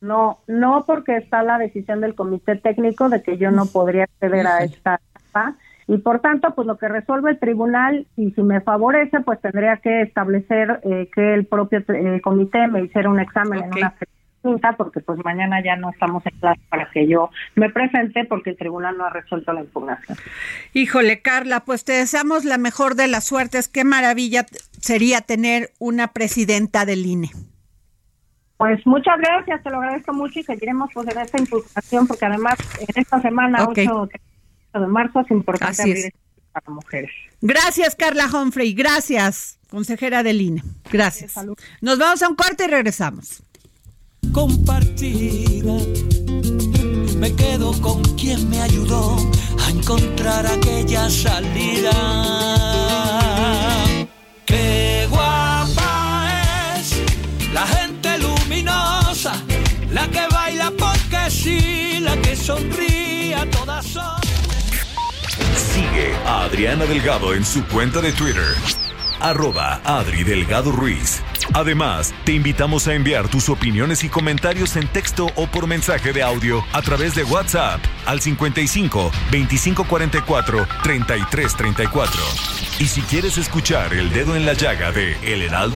[0.00, 4.46] No, no porque está la decisión del comité técnico de que yo no podría acceder
[4.46, 5.56] a esta etapa
[5.88, 9.76] y por tanto, pues lo que resuelve el tribunal, y si me favorece, pues tendría
[9.76, 13.94] que establecer eh, que el propio eh, comité me hiciera un examen en una
[14.42, 18.50] distinta, porque pues mañana ya no estamos en clase para que yo me presente, porque
[18.50, 20.18] el tribunal no ha resuelto la impugnación.
[20.72, 23.68] Híjole, Carla, pues te deseamos la mejor de las suertes.
[23.68, 24.44] Qué maravilla
[24.80, 27.30] sería tener una presidenta del INE.
[28.56, 32.54] Pues muchas gracias, te lo agradezco mucho y seguiremos pues en esta impugnación, porque además
[32.78, 36.12] en esta semana, de marzo es importante abrir
[36.52, 37.10] para mujeres.
[37.40, 38.72] Gracias, Carla Humphrey.
[38.72, 40.62] Gracias, consejera del INE.
[40.90, 41.34] Gracias.
[41.82, 43.42] Nos vamos a un corte y regresamos.
[44.32, 45.74] Compartida.
[47.18, 49.16] Me quedo con quien me ayudó
[49.66, 52.85] a encontrar aquella salida.
[62.46, 63.86] Sí, la que sonríe a todas.
[65.56, 68.54] Sigue a Adriana Delgado en su cuenta de Twitter.
[69.20, 71.22] Arroba Adri Delgado Ruiz.
[71.54, 76.22] Además, te invitamos a enviar tus opiniones y comentarios en texto o por mensaje de
[76.22, 82.22] audio a través de WhatsApp al 55 2544 3334.
[82.78, 85.75] Y si quieres escuchar El Dedo en la Llaga de El Heraldo.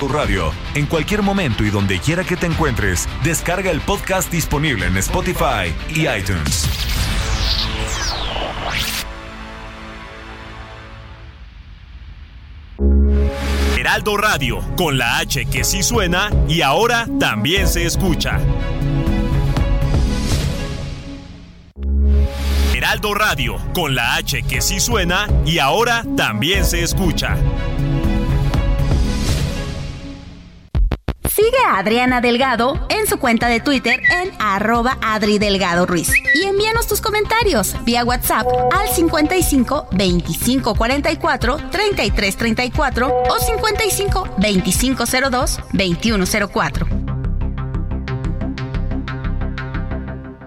[0.00, 4.86] Tu radio, en cualquier momento y donde quiera que te encuentres, descarga el podcast disponible
[4.86, 6.68] en Spotify y iTunes.
[13.76, 18.38] Heraldo Radio, con la H que sí suena y ahora también se escucha.
[22.72, 27.36] Heraldo Radio, con la H que sí suena y ahora también se escucha.
[31.38, 36.10] Sigue a Adriana Delgado en su cuenta de Twitter en arroba Adri Delgado Ruiz.
[36.34, 45.04] Y envíanos tus comentarios vía WhatsApp al 55 25 44 33 34 o 55 25
[45.30, 46.88] 02 21 04.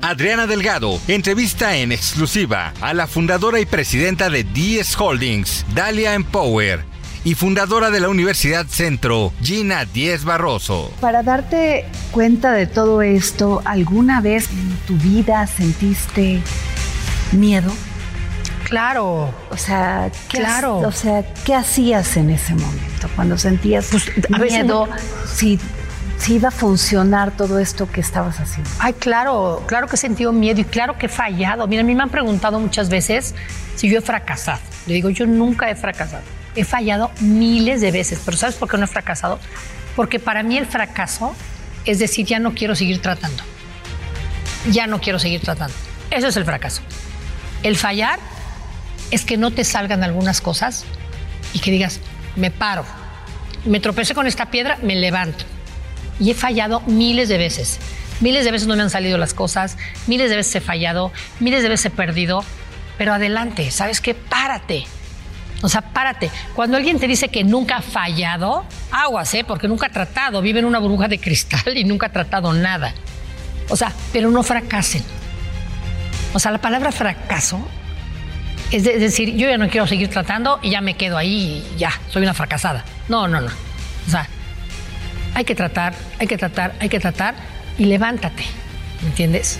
[0.02, 6.91] Adriana Delgado entrevista en exclusiva a la fundadora y presidenta de DS Holdings, Dalia Empower
[7.24, 10.92] y fundadora de la Universidad Centro, Gina Díez Barroso.
[11.00, 16.42] Para darte cuenta de todo esto, ¿alguna vez en tu vida sentiste
[17.32, 17.72] miedo?
[18.64, 19.34] Claro.
[19.50, 20.80] O sea, ¿qué claro.
[20.80, 24.88] o sea, ¿qué hacías en ese momento cuando sentías pues, miedo?
[25.32, 25.60] Si,
[26.18, 28.70] si iba a funcionar todo esto que estabas haciendo.
[28.80, 31.68] Ay, claro, claro que he sentido miedo y claro que he fallado.
[31.68, 33.36] Mira, a mí me han preguntado muchas veces
[33.76, 34.62] si yo he fracasado.
[34.88, 36.24] Le digo, yo nunca he fracasado.
[36.56, 39.40] He fallado miles de veces, pero ¿sabes por qué no he fracasado?
[39.96, 41.36] Porque para mí el fracaso
[41.86, 43.44] es decir, ya no quiero seguir tratando.
[44.70, 45.76] Ya no quiero seguir tratando.
[46.12, 46.82] Eso es el fracaso.
[47.64, 48.20] El fallar
[49.10, 50.86] es que no te salgan algunas cosas
[51.54, 52.00] y que digas,
[52.36, 52.86] me paro,
[53.66, 55.46] me tropecé con esta piedra, me levanto.
[56.20, 57.80] Y he fallado miles de veces.
[58.20, 61.64] Miles de veces no me han salido las cosas, miles de veces he fallado, miles
[61.64, 62.44] de veces he perdido,
[62.98, 64.14] pero adelante, ¿sabes qué?
[64.14, 64.86] Párate.
[65.62, 66.32] O sea, párate.
[66.56, 69.44] Cuando alguien te dice que nunca ha fallado, aguas, ¿eh?
[69.44, 70.42] Porque nunca ha tratado.
[70.42, 72.94] Vive en una burbuja de cristal y nunca ha tratado nada.
[73.70, 75.04] O sea, pero no fracasen.
[76.34, 77.60] O sea, la palabra fracaso
[78.72, 81.64] es, de, es decir, yo ya no quiero seguir tratando y ya me quedo ahí
[81.76, 82.84] y ya, soy una fracasada.
[83.10, 83.52] No, no, no.
[84.08, 84.28] O sea,
[85.34, 87.36] hay que tratar, hay que tratar, hay que tratar
[87.78, 88.44] y levántate.
[89.02, 89.60] ¿Me entiendes?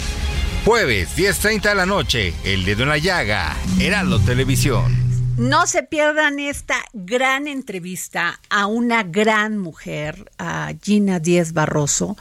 [0.66, 5.01] Jueves, 10.30 de la noche, El Dedo en la Llaga, Heraldo Televisión.
[5.38, 12.18] No se pierdan esta gran entrevista a una gran mujer, a Gina Díez Barroso.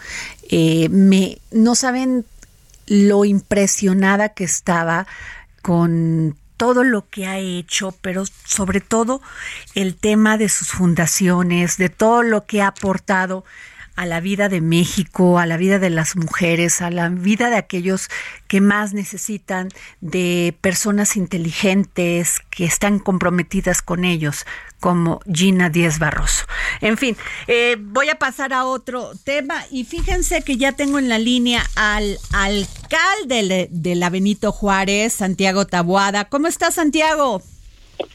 [0.49, 2.25] Eh, me, no saben
[2.87, 5.07] lo impresionada que estaba
[5.63, 9.23] con todo lo que ha hecho, pero sobre todo
[9.75, 13.45] el tema de sus fundaciones, de todo lo que ha aportado
[14.01, 17.57] a la vida de México, a la vida de las mujeres, a la vida de
[17.57, 18.09] aquellos
[18.49, 19.69] que más necesitan
[20.01, 24.47] de personas inteligentes que están comprometidas con ellos,
[24.81, 26.47] como Gina Díez Barroso.
[26.81, 27.15] En fin,
[27.47, 31.63] eh, voy a pasar a otro tema y fíjense que ya tengo en la línea
[31.77, 36.25] al alcalde de la Benito Juárez, Santiago Tabuada.
[36.25, 37.43] ¿Cómo está Santiago?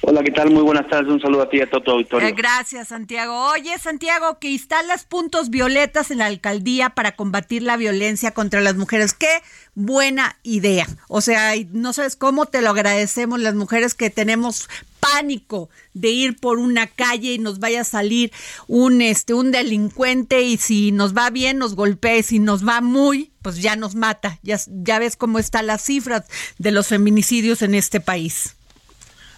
[0.01, 0.51] Hola, ¿qué tal?
[0.51, 1.11] Muy buenas tardes.
[1.11, 2.17] Un saludo a ti y a todo tu.
[2.19, 3.51] Eh, gracias, Santiago.
[3.51, 8.75] Oye, Santiago, que instalas puntos violetas en la alcaldía para combatir la violencia contra las
[8.75, 9.13] mujeres.
[9.13, 9.41] Qué
[9.73, 10.87] buena idea.
[11.07, 14.69] O sea, no sabes cómo te lo agradecemos las mujeres que tenemos
[14.99, 18.31] pánico de ir por una calle y nos vaya a salir
[18.67, 22.81] un este un delincuente y si nos va bien nos golpea y si nos va
[22.81, 24.39] muy pues ya nos mata.
[24.41, 26.25] Ya, ya ves cómo están las cifras
[26.57, 28.55] de los feminicidios en este país.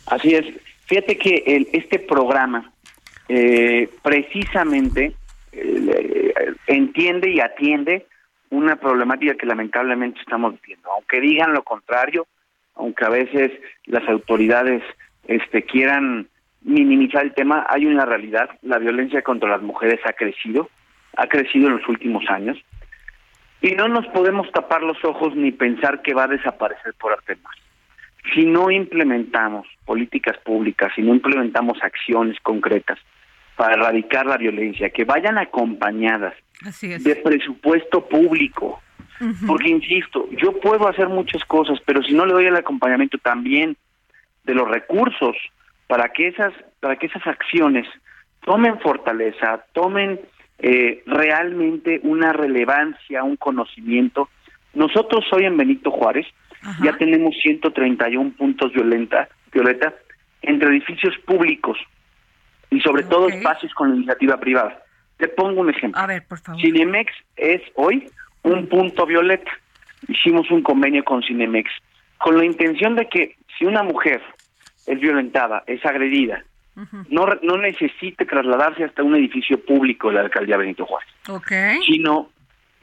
[0.08, 0.46] Así es.
[0.86, 2.72] Fíjate que el, este programa
[3.28, 5.13] eh, precisamente
[5.52, 6.34] eh,
[6.67, 8.06] entiende y atiende
[8.50, 10.89] una problemática que lamentablemente estamos viviendo.
[10.93, 12.26] Aunque digan lo contrario,
[12.76, 13.52] aunque a veces
[13.86, 14.82] las autoridades
[15.28, 16.28] este, quieran
[16.62, 18.50] minimizar el tema, hay una realidad.
[18.62, 20.70] La violencia contra las mujeres ha crecido,
[21.17, 22.58] ha crecido en los últimos años.
[23.62, 27.36] Y no nos podemos tapar los ojos ni pensar que va a desaparecer por arte
[27.43, 27.56] más
[28.34, 33.00] si no implementamos políticas públicas, si no implementamos acciones concretas
[33.56, 36.34] para erradicar la violencia, que vayan acompañadas
[36.82, 38.82] de presupuesto público,
[39.48, 43.76] porque insisto, yo puedo hacer muchas cosas, pero si no le doy el acompañamiento también
[44.44, 45.36] de los recursos
[45.88, 47.88] para que esas para que esas acciones
[48.46, 50.20] tomen fortaleza, tomen
[50.60, 54.30] eh, realmente una relevancia, un conocimiento.
[54.74, 56.28] Nosotros hoy en Benito Juárez
[56.84, 59.93] ya tenemos 131 puntos violenta, violeta
[60.41, 61.78] entre edificios públicos
[62.70, 64.84] y sobre todo espacios con iniciativa privada.
[65.17, 66.00] Te pongo un ejemplo.
[66.00, 66.62] A ver, por favor.
[66.62, 68.10] Cinemex es hoy
[68.43, 69.52] un punto violeta.
[70.08, 71.72] Hicimos un convenio con Cinemex
[72.17, 74.22] con la intención de que si una mujer
[74.86, 76.43] es violentada, es agredida,
[77.10, 81.80] no, no necesite trasladarse hasta un edificio público de la alcaldía Benito Juárez, okay.
[81.82, 82.30] sino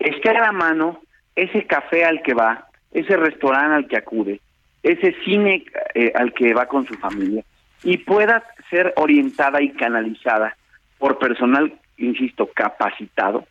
[0.00, 1.00] esté a la mano
[1.36, 4.40] ese café al que va, ese restaurante al que acude,
[4.82, 7.44] ese cine eh, al que va con su familia
[7.82, 10.56] y pueda ser orientada y canalizada
[10.98, 13.46] por personal, insisto, capacitado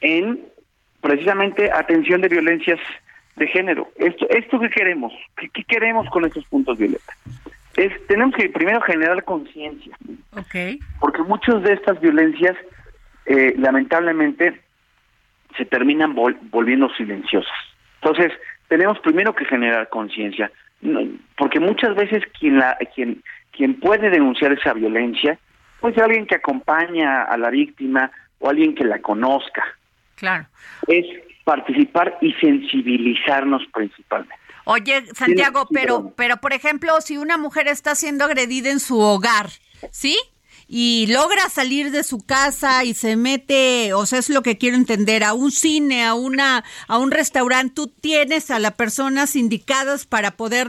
[0.00, 0.40] en
[1.00, 2.80] precisamente atención de violencias
[3.36, 3.88] de género.
[3.96, 7.16] Esto, esto que queremos, ¿Qué, queremos con estos puntos violetas?
[7.76, 9.96] Es, tenemos que primero generar conciencia,
[10.36, 10.78] okay.
[11.00, 12.56] porque muchas de estas violencias,
[13.26, 14.60] eh, lamentablemente,
[15.56, 17.71] se terminan volviendo silenciosas.
[18.02, 18.32] Entonces,
[18.68, 20.50] tenemos primero que generar conciencia,
[21.36, 25.38] porque muchas veces quien la quien quien puede denunciar esa violencia
[25.80, 29.64] pues alguien que acompaña a la víctima o alguien que la conozca.
[30.14, 30.46] Claro.
[30.86, 31.04] Es
[31.44, 34.36] participar y sensibilizarnos principalmente.
[34.64, 39.46] Oye, Santiago, pero pero por ejemplo, si una mujer está siendo agredida en su hogar,
[39.90, 40.16] ¿sí?
[40.68, 44.76] Y logra salir de su casa y se mete, o sea, es lo que quiero
[44.76, 50.06] entender, a un cine, a una a un restaurante, tú tienes a las personas indicadas
[50.06, 50.68] para poder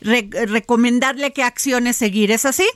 [0.00, 2.66] recomendarle qué acciones seguir, ¿es así?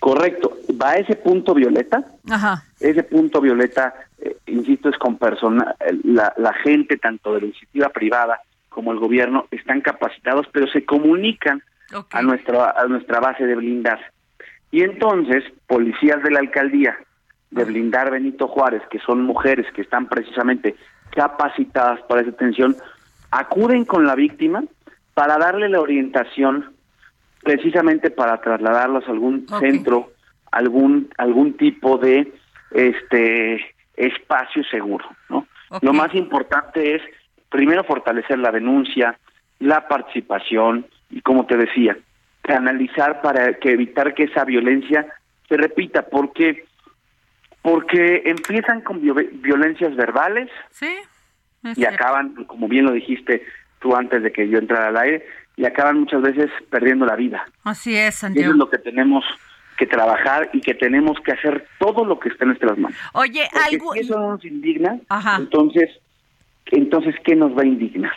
[0.00, 2.04] Correcto, va a ese punto violeta.
[2.30, 2.64] Ajá.
[2.78, 7.88] Ese punto violeta, eh, insisto, es con persona, la, la gente tanto de la iniciativa
[7.88, 11.62] privada como el gobierno están capacitados, pero se comunican
[12.10, 14.04] a nuestra a nuestra base de blindaje
[14.70, 16.96] y entonces, policías de la alcaldía
[17.50, 20.76] de blindar Benito Juárez, que son mujeres que están precisamente
[21.10, 22.76] capacitadas para esa atención,
[23.30, 24.64] acuden con la víctima
[25.14, 26.74] para darle la orientación
[27.42, 30.12] precisamente para trasladarlos a algún centro,
[30.50, 32.32] algún algún tipo de
[32.70, 33.60] este
[33.96, 35.46] espacio seguro, ¿no?
[35.82, 37.02] Lo más importante es
[37.48, 39.18] primero fortalecer la denuncia,
[39.58, 41.96] la participación y como te decía,
[42.48, 45.06] canalizar para que evitar que esa violencia
[45.48, 46.64] se repita, porque
[47.62, 50.48] porque empiezan con violencias verbales
[51.76, 53.44] y acaban, como bien lo dijiste
[53.80, 57.44] tú antes de que yo entrara al aire, y acaban muchas veces perdiendo la vida.
[57.64, 58.46] Así es, Santiago.
[58.46, 59.24] Eso es lo que tenemos
[59.76, 62.98] que trabajar y que tenemos que hacer todo lo que está en nuestras manos.
[63.12, 63.92] Oye, algo...
[63.92, 64.98] Si eso nos indigna,
[65.36, 65.90] entonces,
[66.66, 68.16] entonces, ¿qué nos va a indignar?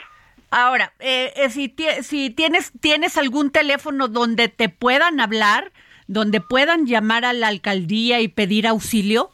[0.51, 5.71] Ahora, eh, eh, si, si tienes, tienes algún teléfono donde te puedan hablar,
[6.07, 9.31] donde puedan llamar a la alcaldía y pedir auxilio.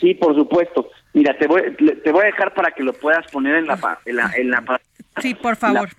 [0.00, 0.88] Sí, por supuesto.
[1.12, 3.98] Mira, te voy, te voy a dejar para que lo puedas poner en la...
[4.06, 4.80] En la, en la
[5.20, 5.90] sí, por favor.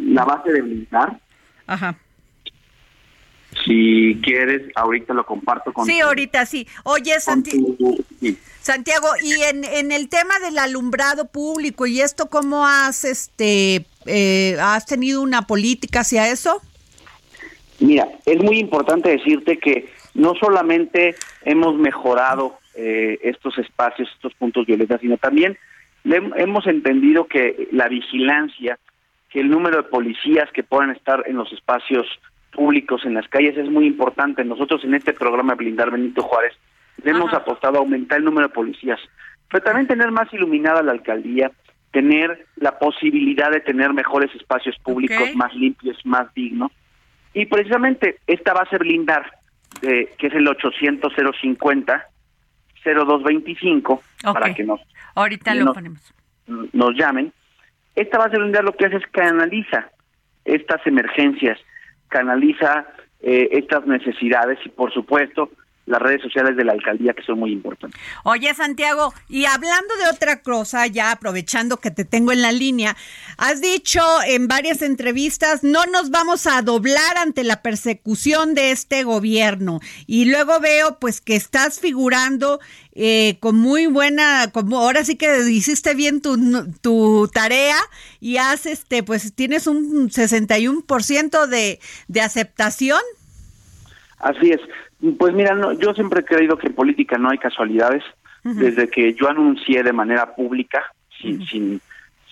[0.00, 1.20] la base de blindar.
[1.68, 1.96] Ajá.
[3.64, 6.66] Si quieres, ahorita lo comparto con Sí, ahorita sí.
[6.84, 8.38] Oye, con Santi- tu- sí.
[8.60, 14.56] Santiago, y en, en el tema del alumbrado público y esto, ¿cómo has, este, eh,
[14.60, 16.60] has tenido una política hacia eso?
[17.80, 24.64] Mira, es muy importante decirte que no solamente hemos mejorado eh, estos espacios, estos puntos
[24.66, 25.58] violetas, sino también
[26.04, 28.78] hemos entendido que la vigilancia,
[29.28, 32.06] que el número de policías que puedan estar en los espacios
[32.52, 34.44] públicos, en las calles, es muy importante.
[34.44, 36.54] Nosotros en este programa Blindar Benito Juárez
[37.02, 39.00] le hemos apostado a aumentar el número de policías,
[39.50, 41.50] pero también tener más iluminada la alcaldía,
[41.90, 46.70] tener la posibilidad de tener mejores espacios públicos, más limpios, más dignos.
[47.34, 49.30] Y precisamente esta base blindar,
[49.82, 52.06] eh, que es el 800 050
[52.84, 54.80] 0225, para que nos,
[55.14, 56.14] Ahorita lo ponemos.
[56.46, 57.32] nos llamen.
[57.94, 59.90] Esta base blindar lo que hace es canaliza
[60.44, 61.58] estas emergencias,
[62.12, 62.86] canaliza
[63.20, 65.50] eh, estas necesidades y, por supuesto,
[65.86, 68.00] las redes sociales de la alcaldía que son muy importantes.
[68.24, 72.96] Oye, Santiago, y hablando de otra cosa, ya aprovechando que te tengo en la línea,
[73.36, 79.02] has dicho en varias entrevistas, no nos vamos a doblar ante la persecución de este
[79.02, 79.80] gobierno.
[80.06, 82.60] Y luego veo, pues, que estás figurando
[82.94, 86.36] eh, con muy buena, como ahora sí que hiciste bien tu,
[86.80, 87.76] tu tarea
[88.20, 93.00] y has, este, pues, tienes un 61% de, de aceptación.
[94.18, 94.60] Así es.
[95.18, 98.02] Pues mira, no, yo siempre he creído que en política no hay casualidades.
[98.44, 100.82] Desde que yo anuncié de manera pública,
[101.20, 101.80] sin, sin,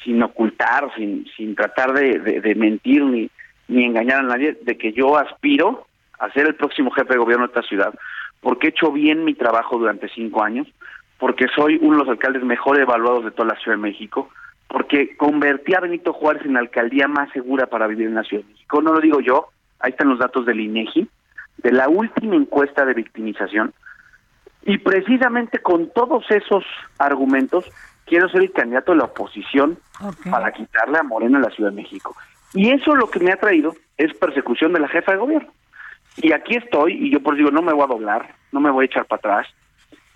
[0.02, 3.30] sin ocultar, sin, sin tratar de, de- de mentir ni,
[3.68, 5.86] ni engañar a nadie, de que yo aspiro
[6.18, 7.94] a ser el próximo jefe de gobierno de esta ciudad,
[8.40, 10.66] porque he hecho bien mi trabajo durante cinco años,
[11.18, 14.30] porque soy uno de los alcaldes mejor evaluados de toda la Ciudad de México,
[14.66, 18.42] porque convertí a Benito Juárez en la alcaldía más segura para vivir en la Ciudad
[18.44, 18.82] de México.
[18.82, 19.46] No lo digo yo,
[19.78, 21.06] ahí están los datos del INEGI,
[21.62, 23.72] de la última encuesta de victimización,
[24.62, 26.64] y precisamente con todos esos
[26.98, 27.64] argumentos
[28.04, 29.78] quiero ser el candidato de la oposición
[30.30, 32.14] para quitarle a Morena en la Ciudad de México.
[32.52, 35.52] Y eso lo que me ha traído es persecución de la jefa de gobierno.
[36.16, 38.84] Y aquí estoy, y yo por digo, no me voy a doblar, no me voy
[38.84, 39.46] a echar para atrás.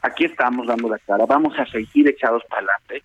[0.03, 3.03] Aquí estamos dando la cara, vamos a seguir echados para adelante,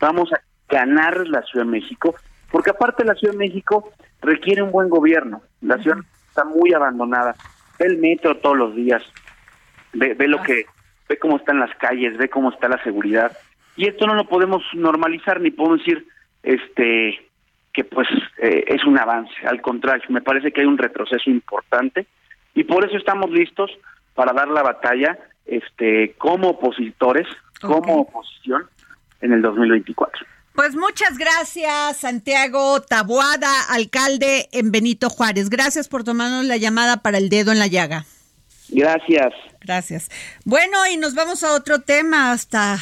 [0.00, 2.14] vamos a ganar la Ciudad de México,
[2.50, 5.42] porque aparte la Ciudad de México requiere un buen gobierno.
[5.60, 7.36] La ciudad está muy abandonada.
[7.80, 9.02] Ve el metro todos los días,
[9.94, 10.66] ve, ve lo que,
[11.08, 13.36] ve cómo están las calles, ve cómo está la seguridad.
[13.74, 16.06] Y esto no lo podemos normalizar ni podemos decir,
[16.42, 17.18] este,
[17.72, 18.06] que pues
[18.38, 19.32] eh, es un avance.
[19.46, 22.06] Al contrario, me parece que hay un retroceso importante
[22.54, 23.70] y por eso estamos listos
[24.14, 27.26] para dar la batalla, este, como opositores,
[27.62, 28.68] como oposición
[29.22, 30.26] en el 2024.
[30.54, 35.48] Pues muchas gracias, Santiago Taboada, alcalde en Benito Juárez.
[35.48, 38.04] Gracias por tomarnos la llamada para el dedo en la llaga.
[38.68, 39.32] Gracias.
[39.60, 40.10] Gracias.
[40.44, 42.78] Bueno, y nos vamos a otro tema hasta,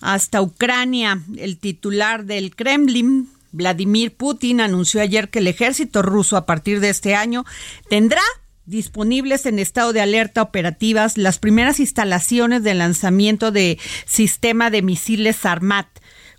[0.00, 1.20] hasta Ucrania.
[1.36, 6.90] El titular del Kremlin, Vladimir Putin, anunció ayer que el ejército ruso a partir de
[6.90, 7.44] este año
[7.88, 8.22] tendrá
[8.66, 15.44] disponibles en estado de alerta operativas las primeras instalaciones de lanzamiento de sistema de misiles
[15.44, 15.86] Armat.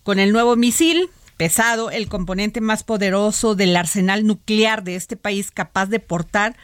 [0.06, 5.49] Con el nuevo misil pesado, el componente más poderoso del arsenal nuclear de este país
[5.49, 6.56] capaz de portar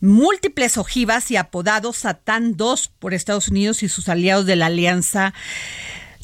[0.00, 5.34] múltiples ojivas y apodado Satán II por Estados Unidos y sus aliados de la Alianza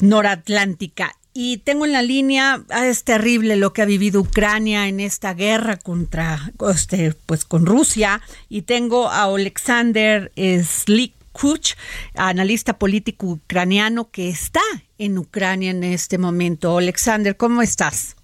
[0.01, 1.15] Noratlántica.
[1.33, 5.33] Y tengo en la línea, ah, es terrible lo que ha vivido Ucrania en esta
[5.33, 8.21] guerra contra, este, pues con Rusia.
[8.49, 11.75] Y tengo a Alexander Slikkuch,
[12.13, 14.59] analista político ucraniano que está
[14.97, 16.77] en Ucrania en este momento.
[16.77, 18.15] Alexander, ¿cómo estás?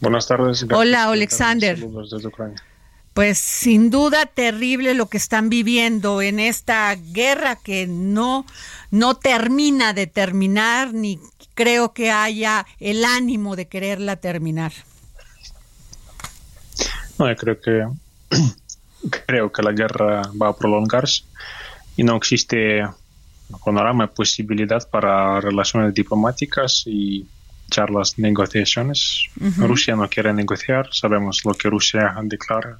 [0.00, 0.62] Buenas tardes.
[0.64, 1.78] gracias Hola, Alexander.
[1.78, 2.62] saludos desde Ucrania.
[3.14, 8.44] Pues sin duda terrible lo que están viviendo en esta guerra que no,
[8.90, 11.18] no termina de terminar, ni
[11.54, 14.72] creo que haya el ánimo de quererla terminar.
[17.18, 17.88] No, yo creo que
[19.26, 21.24] creo que la guerra va a prolongarse
[21.96, 22.86] y no existe
[23.64, 27.26] panorama, posibilidad para relaciones diplomáticas y
[27.70, 29.24] charlas, negociaciones.
[29.58, 32.78] Rusia no quiere negociar, sabemos lo que Rusia declara.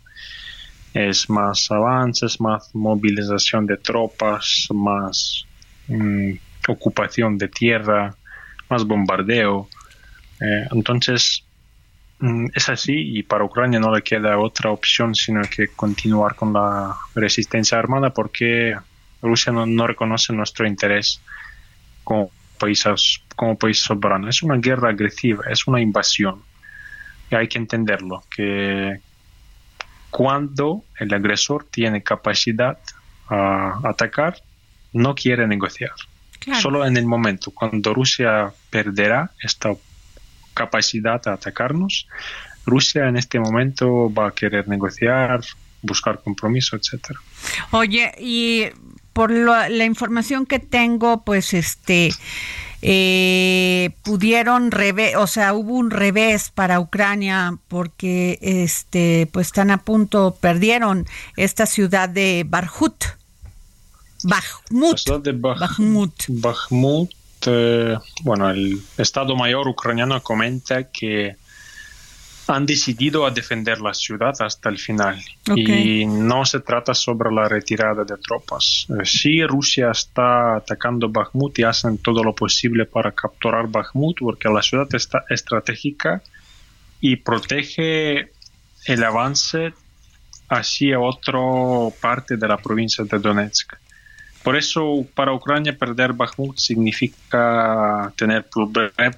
[0.95, 5.45] Es más avances, más movilización de tropas, más
[5.89, 6.33] mm,
[6.69, 8.15] ocupación de tierra,
[8.71, 9.69] más bombardeo.
[10.41, 11.45] Eh, entonces,
[12.21, 16.53] mm, es así y para Ucrania no le queda otra opción sino que continuar con
[16.53, 18.77] la resistencia armada porque
[19.23, 21.21] Rusia no, no reconoce nuestro interés
[22.05, 22.85] como país,
[23.35, 24.29] como país soberano.
[24.29, 26.43] Es una guerra agresiva, es una invasión.
[27.31, 29.01] Y hay que entenderlo, que
[30.11, 32.79] cuando el agresor tiene capacidad
[33.29, 34.41] a atacar,
[34.93, 35.93] no quiere negociar.
[36.63, 39.75] Solo en el momento, cuando Rusia perderá esta
[40.55, 42.07] capacidad de atacarnos,
[42.65, 45.41] Rusia en este momento va a querer negociar,
[45.83, 47.19] buscar compromiso, etcétera.
[47.73, 48.67] Oye, y
[49.17, 52.11] por la información que tengo, pues este
[52.83, 59.79] eh, pudieron revés, o sea, hubo un revés para Ucrania porque este pues están a
[59.79, 61.07] punto perdieron
[61.39, 63.05] esta ciudad de Barhut.
[64.23, 65.01] Bakhmut.
[66.29, 67.11] Bakhmut.
[67.47, 71.37] Eh, bueno, el Estado Mayor ucraniano comenta que
[72.49, 75.21] han decidido a defender la ciudad hasta el final.
[75.55, 78.87] Y no se trata sobre la retirada de tropas.
[78.89, 84.49] Eh, sí, Rusia está atacando Bakhmut y hacen todo lo posible para capturar Bakhmut porque
[84.49, 86.23] la ciudad está estratégica
[87.01, 88.31] y protege
[88.87, 89.73] el avance
[90.49, 91.41] hacia otra
[92.01, 93.75] parte de la provincia de Donetsk.
[94.47, 98.47] Por eso, para Ucrania perder Bakhmut significa tener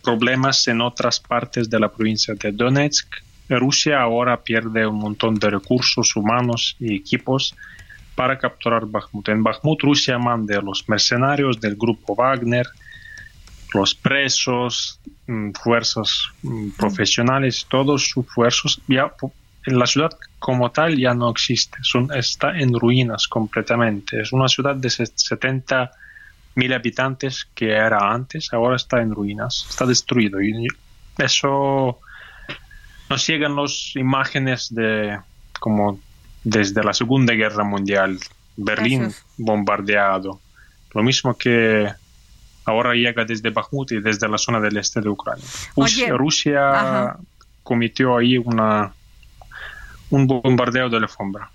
[0.03, 3.07] problemas en otras partes de la provincia de Donetsk.
[3.51, 7.55] Rusia ahora pierde un montón de recursos humanos y equipos
[8.15, 9.29] para capturar Bakhmut.
[9.29, 12.67] En Bakhmut, Rusia manda a los mercenarios del grupo Wagner,
[13.75, 18.81] los presos, mm, fuerzas mm, profesionales, todos sus fuerzas.
[18.89, 19.13] Ya
[19.67, 21.79] la ciudad como tal ya no existe,
[22.15, 24.21] está en ruinas completamente.
[24.21, 25.91] Es una ciudad de 70
[26.55, 30.41] mil habitantes que era antes, ahora está en ruinas, está destruido.
[30.41, 30.67] Y
[31.19, 31.99] eso
[33.11, 35.19] nos llegan las imágenes de
[35.61, 36.01] como
[36.45, 38.19] desde la Segunda Guerra Mundial,
[38.57, 40.41] Berlín bombardeado.
[40.95, 41.89] Lo mismo que
[42.65, 45.45] ahora llega desde Bakhmut y desde la zona del este de Ucrania.
[46.17, 47.17] Rusia
[47.63, 48.93] cometió ahí una
[50.11, 51.51] un bombardeo de la alfombra.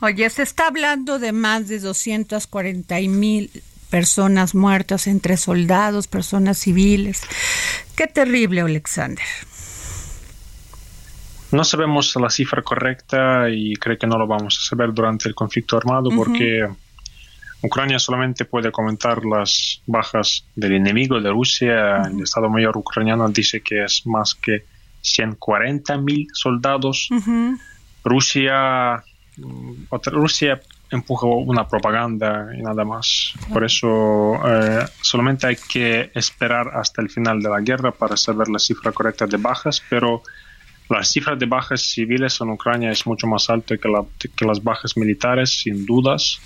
[0.00, 3.50] Oye, se está hablando de más de 240 mil
[3.90, 7.22] personas muertas entre soldados, personas civiles.
[7.96, 9.24] Qué terrible, Alexander.
[11.52, 15.36] No sabemos la cifra correcta y creo que no lo vamos a saber durante el
[15.36, 16.66] conflicto armado porque
[17.62, 22.02] Ucrania solamente puede comentar las bajas del enemigo de Rusia.
[22.02, 24.64] El Estado Mayor ucraniano dice que es más que
[25.02, 27.08] 140 mil soldados.
[28.04, 29.02] Rusia,
[29.36, 33.34] mm, Rusia empuja una propaganda y nada más.
[33.52, 38.48] Por eso eh, solamente hay que esperar hasta el final de la guerra para saber
[38.48, 40.22] la cifra correcta de bajas, pero
[40.88, 43.90] la cifra de bajas civiles en Ucrania es mucho más alta que,
[44.36, 46.40] que las bajas militares, sin dudas.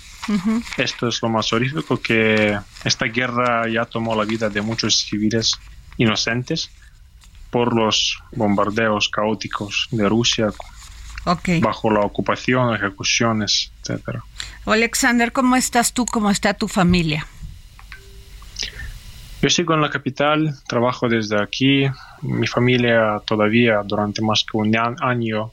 [0.77, 5.59] Esto es lo más horrífico, que esta guerra ya tomó la vida de muchos civiles
[5.97, 6.71] inocentes
[7.49, 10.51] por los bombardeos caóticos de Rusia
[11.61, 14.23] bajo la ocupación, ejecuciones, etcétera.
[14.65, 16.05] Alexander, ¿cómo estás tú?
[16.05, 17.25] ¿Cómo está tu familia?
[19.41, 21.87] Yo sigo en la capital, trabajo desde aquí.
[22.21, 25.51] Mi familia todavía durante más que un año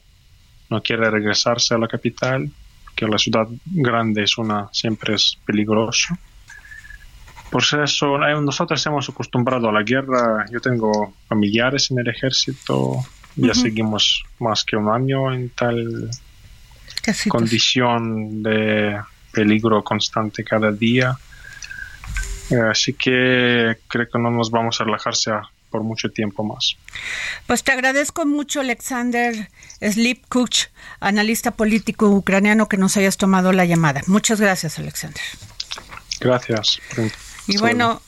[0.69, 2.49] no quiere regresarse a la capital,
[2.95, 6.17] que la ciudad grande es una siempre es peligroso.
[7.49, 10.45] Por eso nosotros hemos acostumbrado a la guerra.
[10.51, 12.97] Yo tengo familiares en el ejército,
[13.37, 16.09] ya seguimos más que un año en tal
[17.29, 18.99] condición de
[19.31, 21.17] peligro constante cada día.
[22.49, 25.31] Eh, así que creo que no nos vamos a relajarse
[25.69, 26.77] por mucho tiempo más.
[27.45, 29.49] Pues te agradezco mucho, Alexander
[29.81, 30.67] Slipkuch,
[30.99, 34.01] analista político ucraniano, que nos hayas tomado la llamada.
[34.07, 35.21] Muchas gracias, Alexander.
[36.19, 36.79] Gracias.
[37.47, 38.01] Y bueno,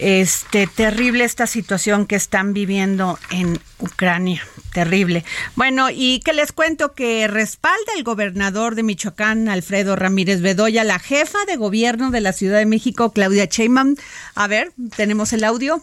[0.00, 4.42] este terrible esta situación que están viviendo en Ucrania,
[4.72, 5.24] terrible.
[5.56, 10.98] Bueno, y que les cuento que respalda el gobernador de Michoacán, Alfredo Ramírez Bedoya, la
[10.98, 13.96] jefa de gobierno de la Ciudad de México, Claudia Sheinbaum.
[14.34, 15.82] A ver, tenemos el audio.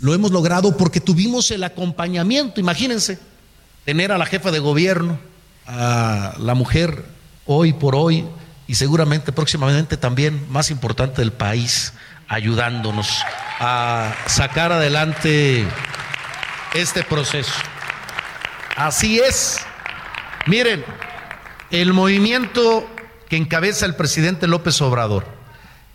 [0.00, 3.18] Lo hemos logrado porque tuvimos el acompañamiento, imagínense,
[3.84, 5.18] tener a la jefa de gobierno,
[5.66, 7.04] a la mujer
[7.46, 8.26] hoy por hoy
[8.66, 11.92] y seguramente próximamente también más importante del país
[12.30, 13.22] ayudándonos
[13.58, 15.66] a sacar adelante
[16.74, 17.52] este proceso.
[18.76, 19.58] Así es.
[20.46, 20.84] Miren,
[21.72, 22.88] el movimiento
[23.28, 25.26] que encabeza el presidente López Obrador,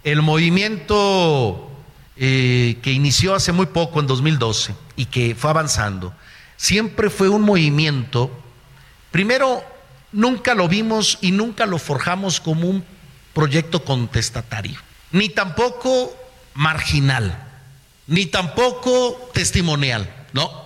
[0.03, 1.71] el movimiento
[2.17, 6.13] eh, que inició hace muy poco, en 2012, y que fue avanzando,
[6.57, 8.29] siempre fue un movimiento,
[9.09, 9.63] primero,
[10.11, 12.83] nunca lo vimos y nunca lo forjamos como un
[13.33, 14.79] proyecto contestatario,
[15.11, 16.24] ni tampoco
[16.55, 17.37] marginal,
[18.07, 20.65] ni tampoco testimonial, no.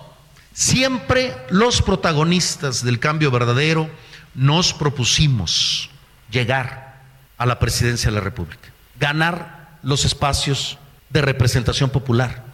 [0.54, 3.90] Siempre los protagonistas del cambio verdadero
[4.34, 5.90] nos propusimos
[6.30, 7.02] llegar
[7.36, 10.78] a la presidencia de la República, ganar los espacios
[11.10, 12.44] de representación popular.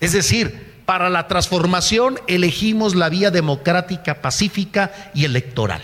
[0.00, 5.82] Es decir, para la transformación elegimos la vía democrática, pacífica y electoral.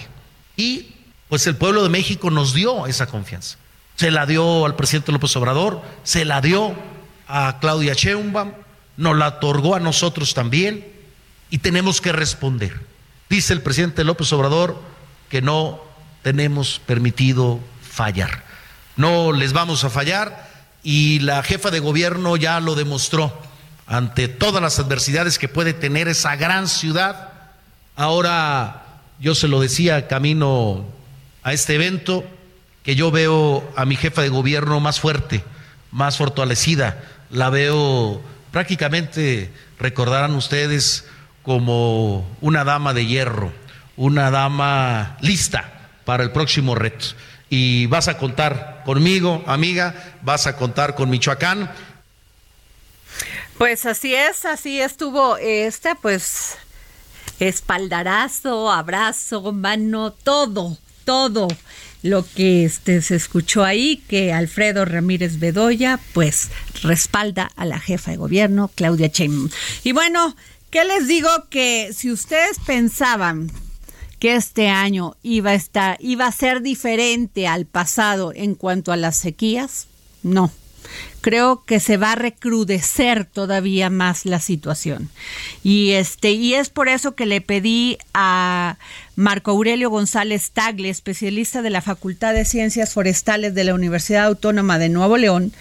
[0.57, 0.95] Y
[1.29, 3.57] pues el pueblo de México nos dio esa confianza.
[3.97, 6.75] Se la dio al presidente López Obrador, se la dio
[7.29, 8.53] a Claudia Sheinbaum,
[8.97, 10.87] nos la otorgó a nosotros también
[11.51, 12.81] y tenemos que responder.
[13.29, 14.81] Dice el presidente López Obrador
[15.29, 15.81] que no
[16.23, 18.45] tenemos permitido fallar.
[18.97, 20.51] No les vamos a fallar
[20.83, 23.33] y la jefa de gobierno ya lo demostró
[23.87, 27.33] ante todas las adversidades que puede tener esa gran ciudad.
[27.97, 30.85] Ahora yo se lo decía camino
[31.43, 32.25] a este evento,
[32.83, 35.45] que yo veo a mi jefa de gobierno más fuerte,
[35.91, 41.07] más fortalecida, la veo prácticamente, recordarán ustedes,
[41.43, 43.53] como una dama de hierro,
[43.97, 47.07] una dama lista para el próximo reto.
[47.51, 51.71] Y vas a contar conmigo, amiga, vas a contar con Michoacán.
[53.59, 56.57] Pues así es, así estuvo este, pues
[57.39, 61.49] espaldarazo, abrazo, mano, todo, todo
[62.03, 66.51] lo que este, se escuchó ahí, que Alfredo Ramírez Bedoya, pues
[66.83, 69.51] respalda a la jefa de gobierno, Claudia Sheinbaum.
[69.85, 70.37] Y bueno,
[70.71, 71.29] ¿qué les digo?
[71.51, 73.51] Que si ustedes pensaban
[74.19, 78.97] que este año iba a estar, iba a ser diferente al pasado en cuanto a
[78.97, 79.87] las sequías,
[80.23, 80.53] no
[81.23, 85.09] creo que se va a recrudecer todavía más la situación.
[85.63, 88.77] Y este y es por eso que le pedí a
[89.17, 94.79] Marco Aurelio González Tagle, especialista de la Facultad de Ciencias Forestales de la Universidad Autónoma
[94.79, 95.53] de Nuevo León,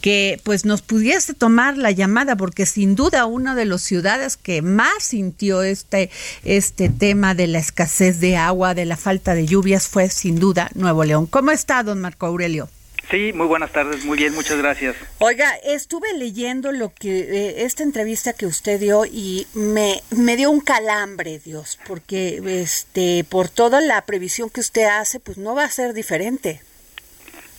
[0.00, 4.62] que pues nos pudiese tomar la llamada porque sin duda una de las ciudades que
[4.62, 6.10] más sintió este
[6.44, 10.70] este tema de la escasez de agua, de la falta de lluvias fue sin duda
[10.74, 11.26] Nuevo León.
[11.26, 12.68] ¿Cómo está, don Marco Aurelio?
[13.10, 14.96] Sí, muy buenas tardes, muy bien, muchas gracias.
[15.18, 20.50] Oiga, estuve leyendo lo que eh, esta entrevista que usted dio y me, me dio
[20.50, 25.64] un calambre, Dios, porque este por toda la previsión que usted hace, pues no va
[25.64, 26.60] a ser diferente.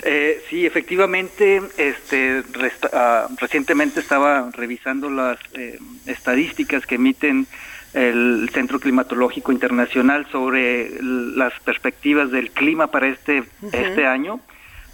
[0.04, 2.44] Eh, sí, efectivamente, este,
[2.92, 7.48] ah, recientemente estaba revisando las eh, estadísticas que emiten
[7.94, 14.42] el Centro Climatológico Internacional sobre las perspectivas del clima para este, este año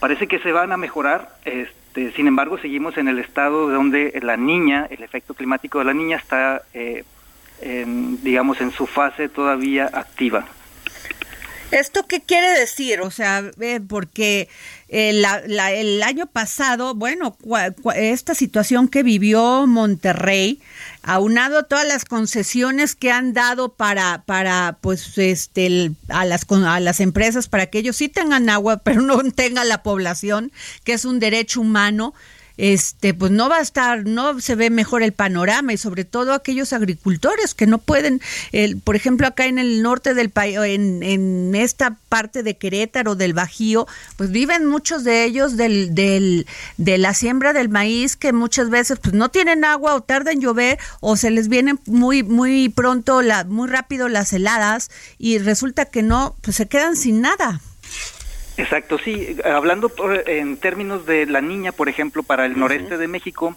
[0.04, 1.30] parece que se van a mejorar.
[1.46, 5.94] Este, sin embargo, seguimos en el estado donde la niña, el efecto climático de la
[5.94, 7.06] niña está, eh,
[8.22, 10.46] digamos, en su fase todavía activa.
[11.72, 13.00] ¿Esto qué quiere decir?
[13.00, 13.50] O sea,
[13.88, 14.50] porque
[14.90, 17.38] el, el año pasado, bueno,
[17.96, 20.62] esta situación que vivió Monterrey,
[21.04, 26.80] aunado a todas las concesiones que han dado para, para pues, este, a las, a
[26.80, 30.52] las empresas para que ellos sí tengan agua, pero no tengan la población,
[30.84, 32.14] que es un derecho humano,
[32.58, 36.34] este pues no va a estar no se ve mejor el panorama y sobre todo
[36.34, 41.02] aquellos agricultores que no pueden el, por ejemplo acá en el norte del país en,
[41.02, 43.88] en esta parte de Querétaro del Bajío
[44.18, 46.46] pues viven muchos de ellos del, del
[46.78, 50.42] de la siembra del maíz que muchas veces pues no tienen agua o tardan en
[50.42, 55.86] llover o se les vienen muy muy pronto la muy rápido las heladas y resulta
[55.86, 57.62] que no pues se quedan sin nada
[58.58, 59.38] Exacto, sí.
[59.44, 59.92] Hablando
[60.28, 63.56] en términos de la niña, por ejemplo, para el noreste de México,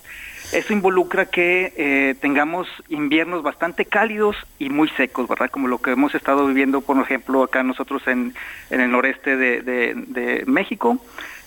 [0.53, 5.51] eso involucra que eh, tengamos inviernos bastante cálidos y muy secos, ¿verdad?
[5.51, 8.35] Como lo que hemos estado viviendo, por ejemplo, acá nosotros en,
[8.71, 10.99] en el noreste de, de, México.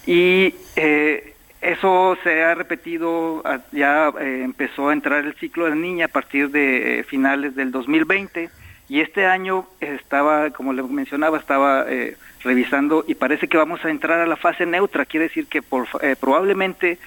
[0.06, 3.42] Y eh, eso se ha repetido,
[3.72, 7.72] ya eh, empezó a entrar el ciclo de la niña a partir de finales del
[7.72, 8.50] 2020
[8.90, 13.92] y este año estaba, como le mencionaba, estaba eh, revisando y parece que vamos a
[13.92, 15.06] entrar a la fase neutra.
[15.06, 16.98] Quiere decir que por, eh, probablemente,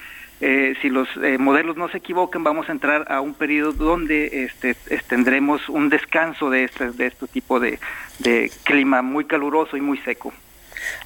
[0.41, 1.09] eh, si los
[1.39, 4.77] modelos no se equivocan, vamos a entrar a un periodo donde este,
[5.09, 7.81] tendremos un descanso de este, de este tipo de,
[8.21, 10.33] de clima muy caluroso y muy seco.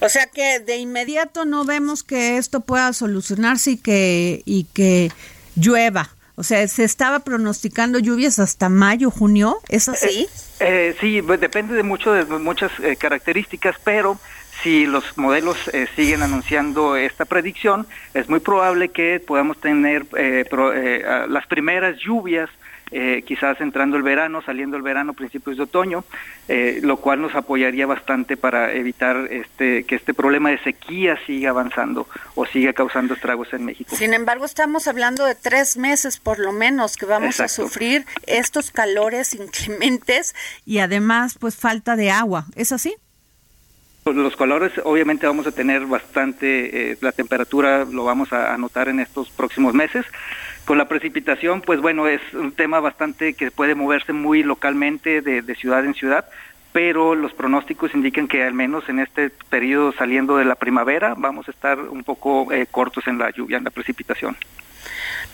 [0.01, 5.11] O sea que de inmediato no vemos que esto pueda solucionarse y que, y que
[5.55, 6.16] llueva.
[6.37, 10.29] O sea, se estaba pronosticando lluvias hasta mayo, junio, ¿es así?
[10.61, 14.19] Eh, eh, sí, pues, depende de mucho de muchas eh, características, pero
[14.63, 15.57] si los modelos
[15.95, 20.07] siguen anunciando esta predicción, es muy probable que podamos tener
[21.29, 22.49] las primeras lluvias
[22.93, 26.05] eh, quizás entrando el verano, saliendo el verano, principios de otoño,
[26.47, 31.51] eh, lo cual nos apoyaría bastante para evitar este, que este problema de sequía siga
[31.51, 32.07] avanzando
[32.37, 33.97] o siga causando estragos en México.
[33.97, 38.71] Sin embargo, estamos hablando de tres meses por lo menos que vamos a sufrir estos
[38.71, 40.35] calores inclementes
[40.65, 42.47] y además pues falta de agua.
[42.55, 42.95] ¿Es así?
[44.05, 49.01] Los colores, obviamente vamos a tener bastante, eh, la temperatura lo vamos a notar en
[49.01, 50.07] estos próximos meses.
[50.67, 55.55] Con la precipitación, pues bueno, es un tema bastante que puede moverse muy localmente de,
[55.55, 56.25] ciudad en ciudad,
[56.73, 61.47] pero los pronósticos indican que al menos en este periodo saliendo de la primavera vamos
[61.47, 64.37] a estar un poco eh, cortos en la lluvia, en la precipitación.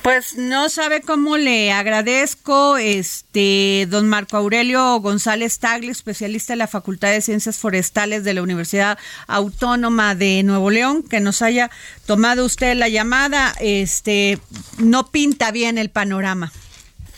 [0.03, 6.67] Pues no sabe cómo le agradezco, este, don Marco Aurelio González Tagle, especialista en la
[6.67, 8.99] Facultad de Ciencias Forestales de la Universidad
[9.29, 11.71] Autónoma de Nuevo León, que nos haya
[12.05, 13.55] tomado usted la llamada.
[13.61, 14.39] Este,
[14.79, 16.53] no pinta bien el panorama.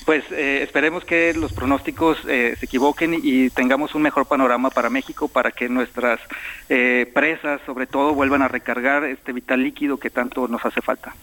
[0.04, 4.90] Pues eh, esperemos que los pronósticos eh, se equivoquen y tengamos un mejor panorama para
[4.90, 6.20] México, para que nuestras
[6.68, 11.14] eh, presas, sobre todo, vuelvan a recargar este vital líquido que tanto nos hace falta.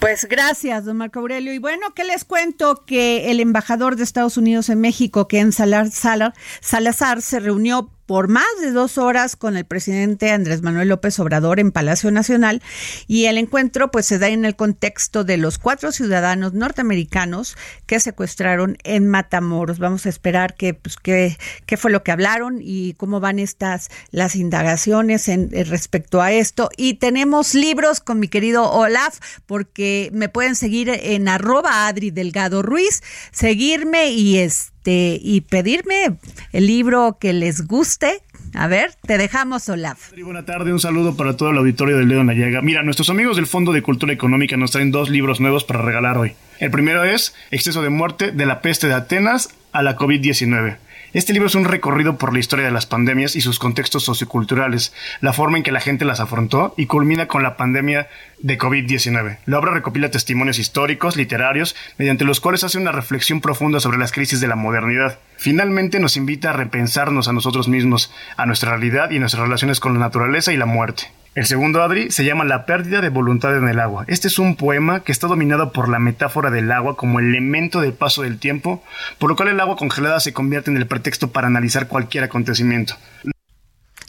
[0.00, 1.52] Pues gracias, don Marco Aurelio.
[1.52, 2.84] Y bueno, ¿qué les cuento?
[2.86, 8.44] Que el embajador de Estados Unidos en México, Ken Salazar, Salazar se reunió por más
[8.60, 12.62] de dos horas con el presidente Andrés Manuel López Obrador en Palacio Nacional
[13.06, 18.00] y el encuentro pues se da en el contexto de los cuatro ciudadanos norteamericanos que
[18.00, 19.78] secuestraron en Matamoros.
[19.78, 21.36] Vamos a esperar que pues qué,
[21.66, 26.70] qué fue lo que hablaron y cómo van estas las indagaciones en, respecto a esto
[26.76, 32.62] y tenemos libros con mi querido Olaf porque me pueden seguir en arroba Adri Delgado
[32.62, 36.18] Ruiz, seguirme y este y pedirme
[36.52, 38.22] el libro que les guste
[38.54, 40.12] a ver, te dejamos, Olaf.
[40.22, 42.60] Buenas tardes, un saludo para todo el auditorio del Dedo en la Llaga.
[42.60, 46.18] Mira, nuestros amigos del Fondo de Cultura Económica nos traen dos libros nuevos para regalar
[46.18, 46.34] hoy.
[46.58, 50.76] El primero es Exceso de muerte de la peste de Atenas a la COVID-19.
[51.14, 54.94] Este libro es un recorrido por la historia de las pandemias y sus contextos socioculturales,
[55.20, 58.08] la forma en que la gente las afrontó y culmina con la pandemia
[58.38, 59.36] de COVID-19.
[59.44, 64.10] La obra recopila testimonios históricos, literarios, mediante los cuales hace una reflexión profunda sobre las
[64.10, 65.18] crisis de la modernidad.
[65.36, 69.92] Finalmente nos invita a repensarnos a nosotros mismos, a nuestra realidad y nuestras relaciones con
[69.92, 71.10] la naturaleza y la muerte.
[71.34, 74.04] El segundo, Adri, se llama La pérdida de voluntad en el agua.
[74.06, 77.94] Este es un poema que está dominado por la metáfora del agua como elemento del
[77.94, 78.84] paso del tiempo,
[79.18, 82.96] por lo cual el agua congelada se convierte en el pretexto para analizar cualquier acontecimiento.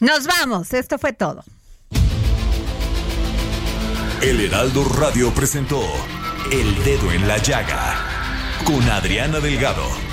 [0.02, 1.46] Nos vamos, esto fue todo.
[4.22, 5.82] El Heraldo Radio presentó
[6.52, 7.96] El Dedo en la Llaga
[8.66, 10.13] con Adriana Delgado.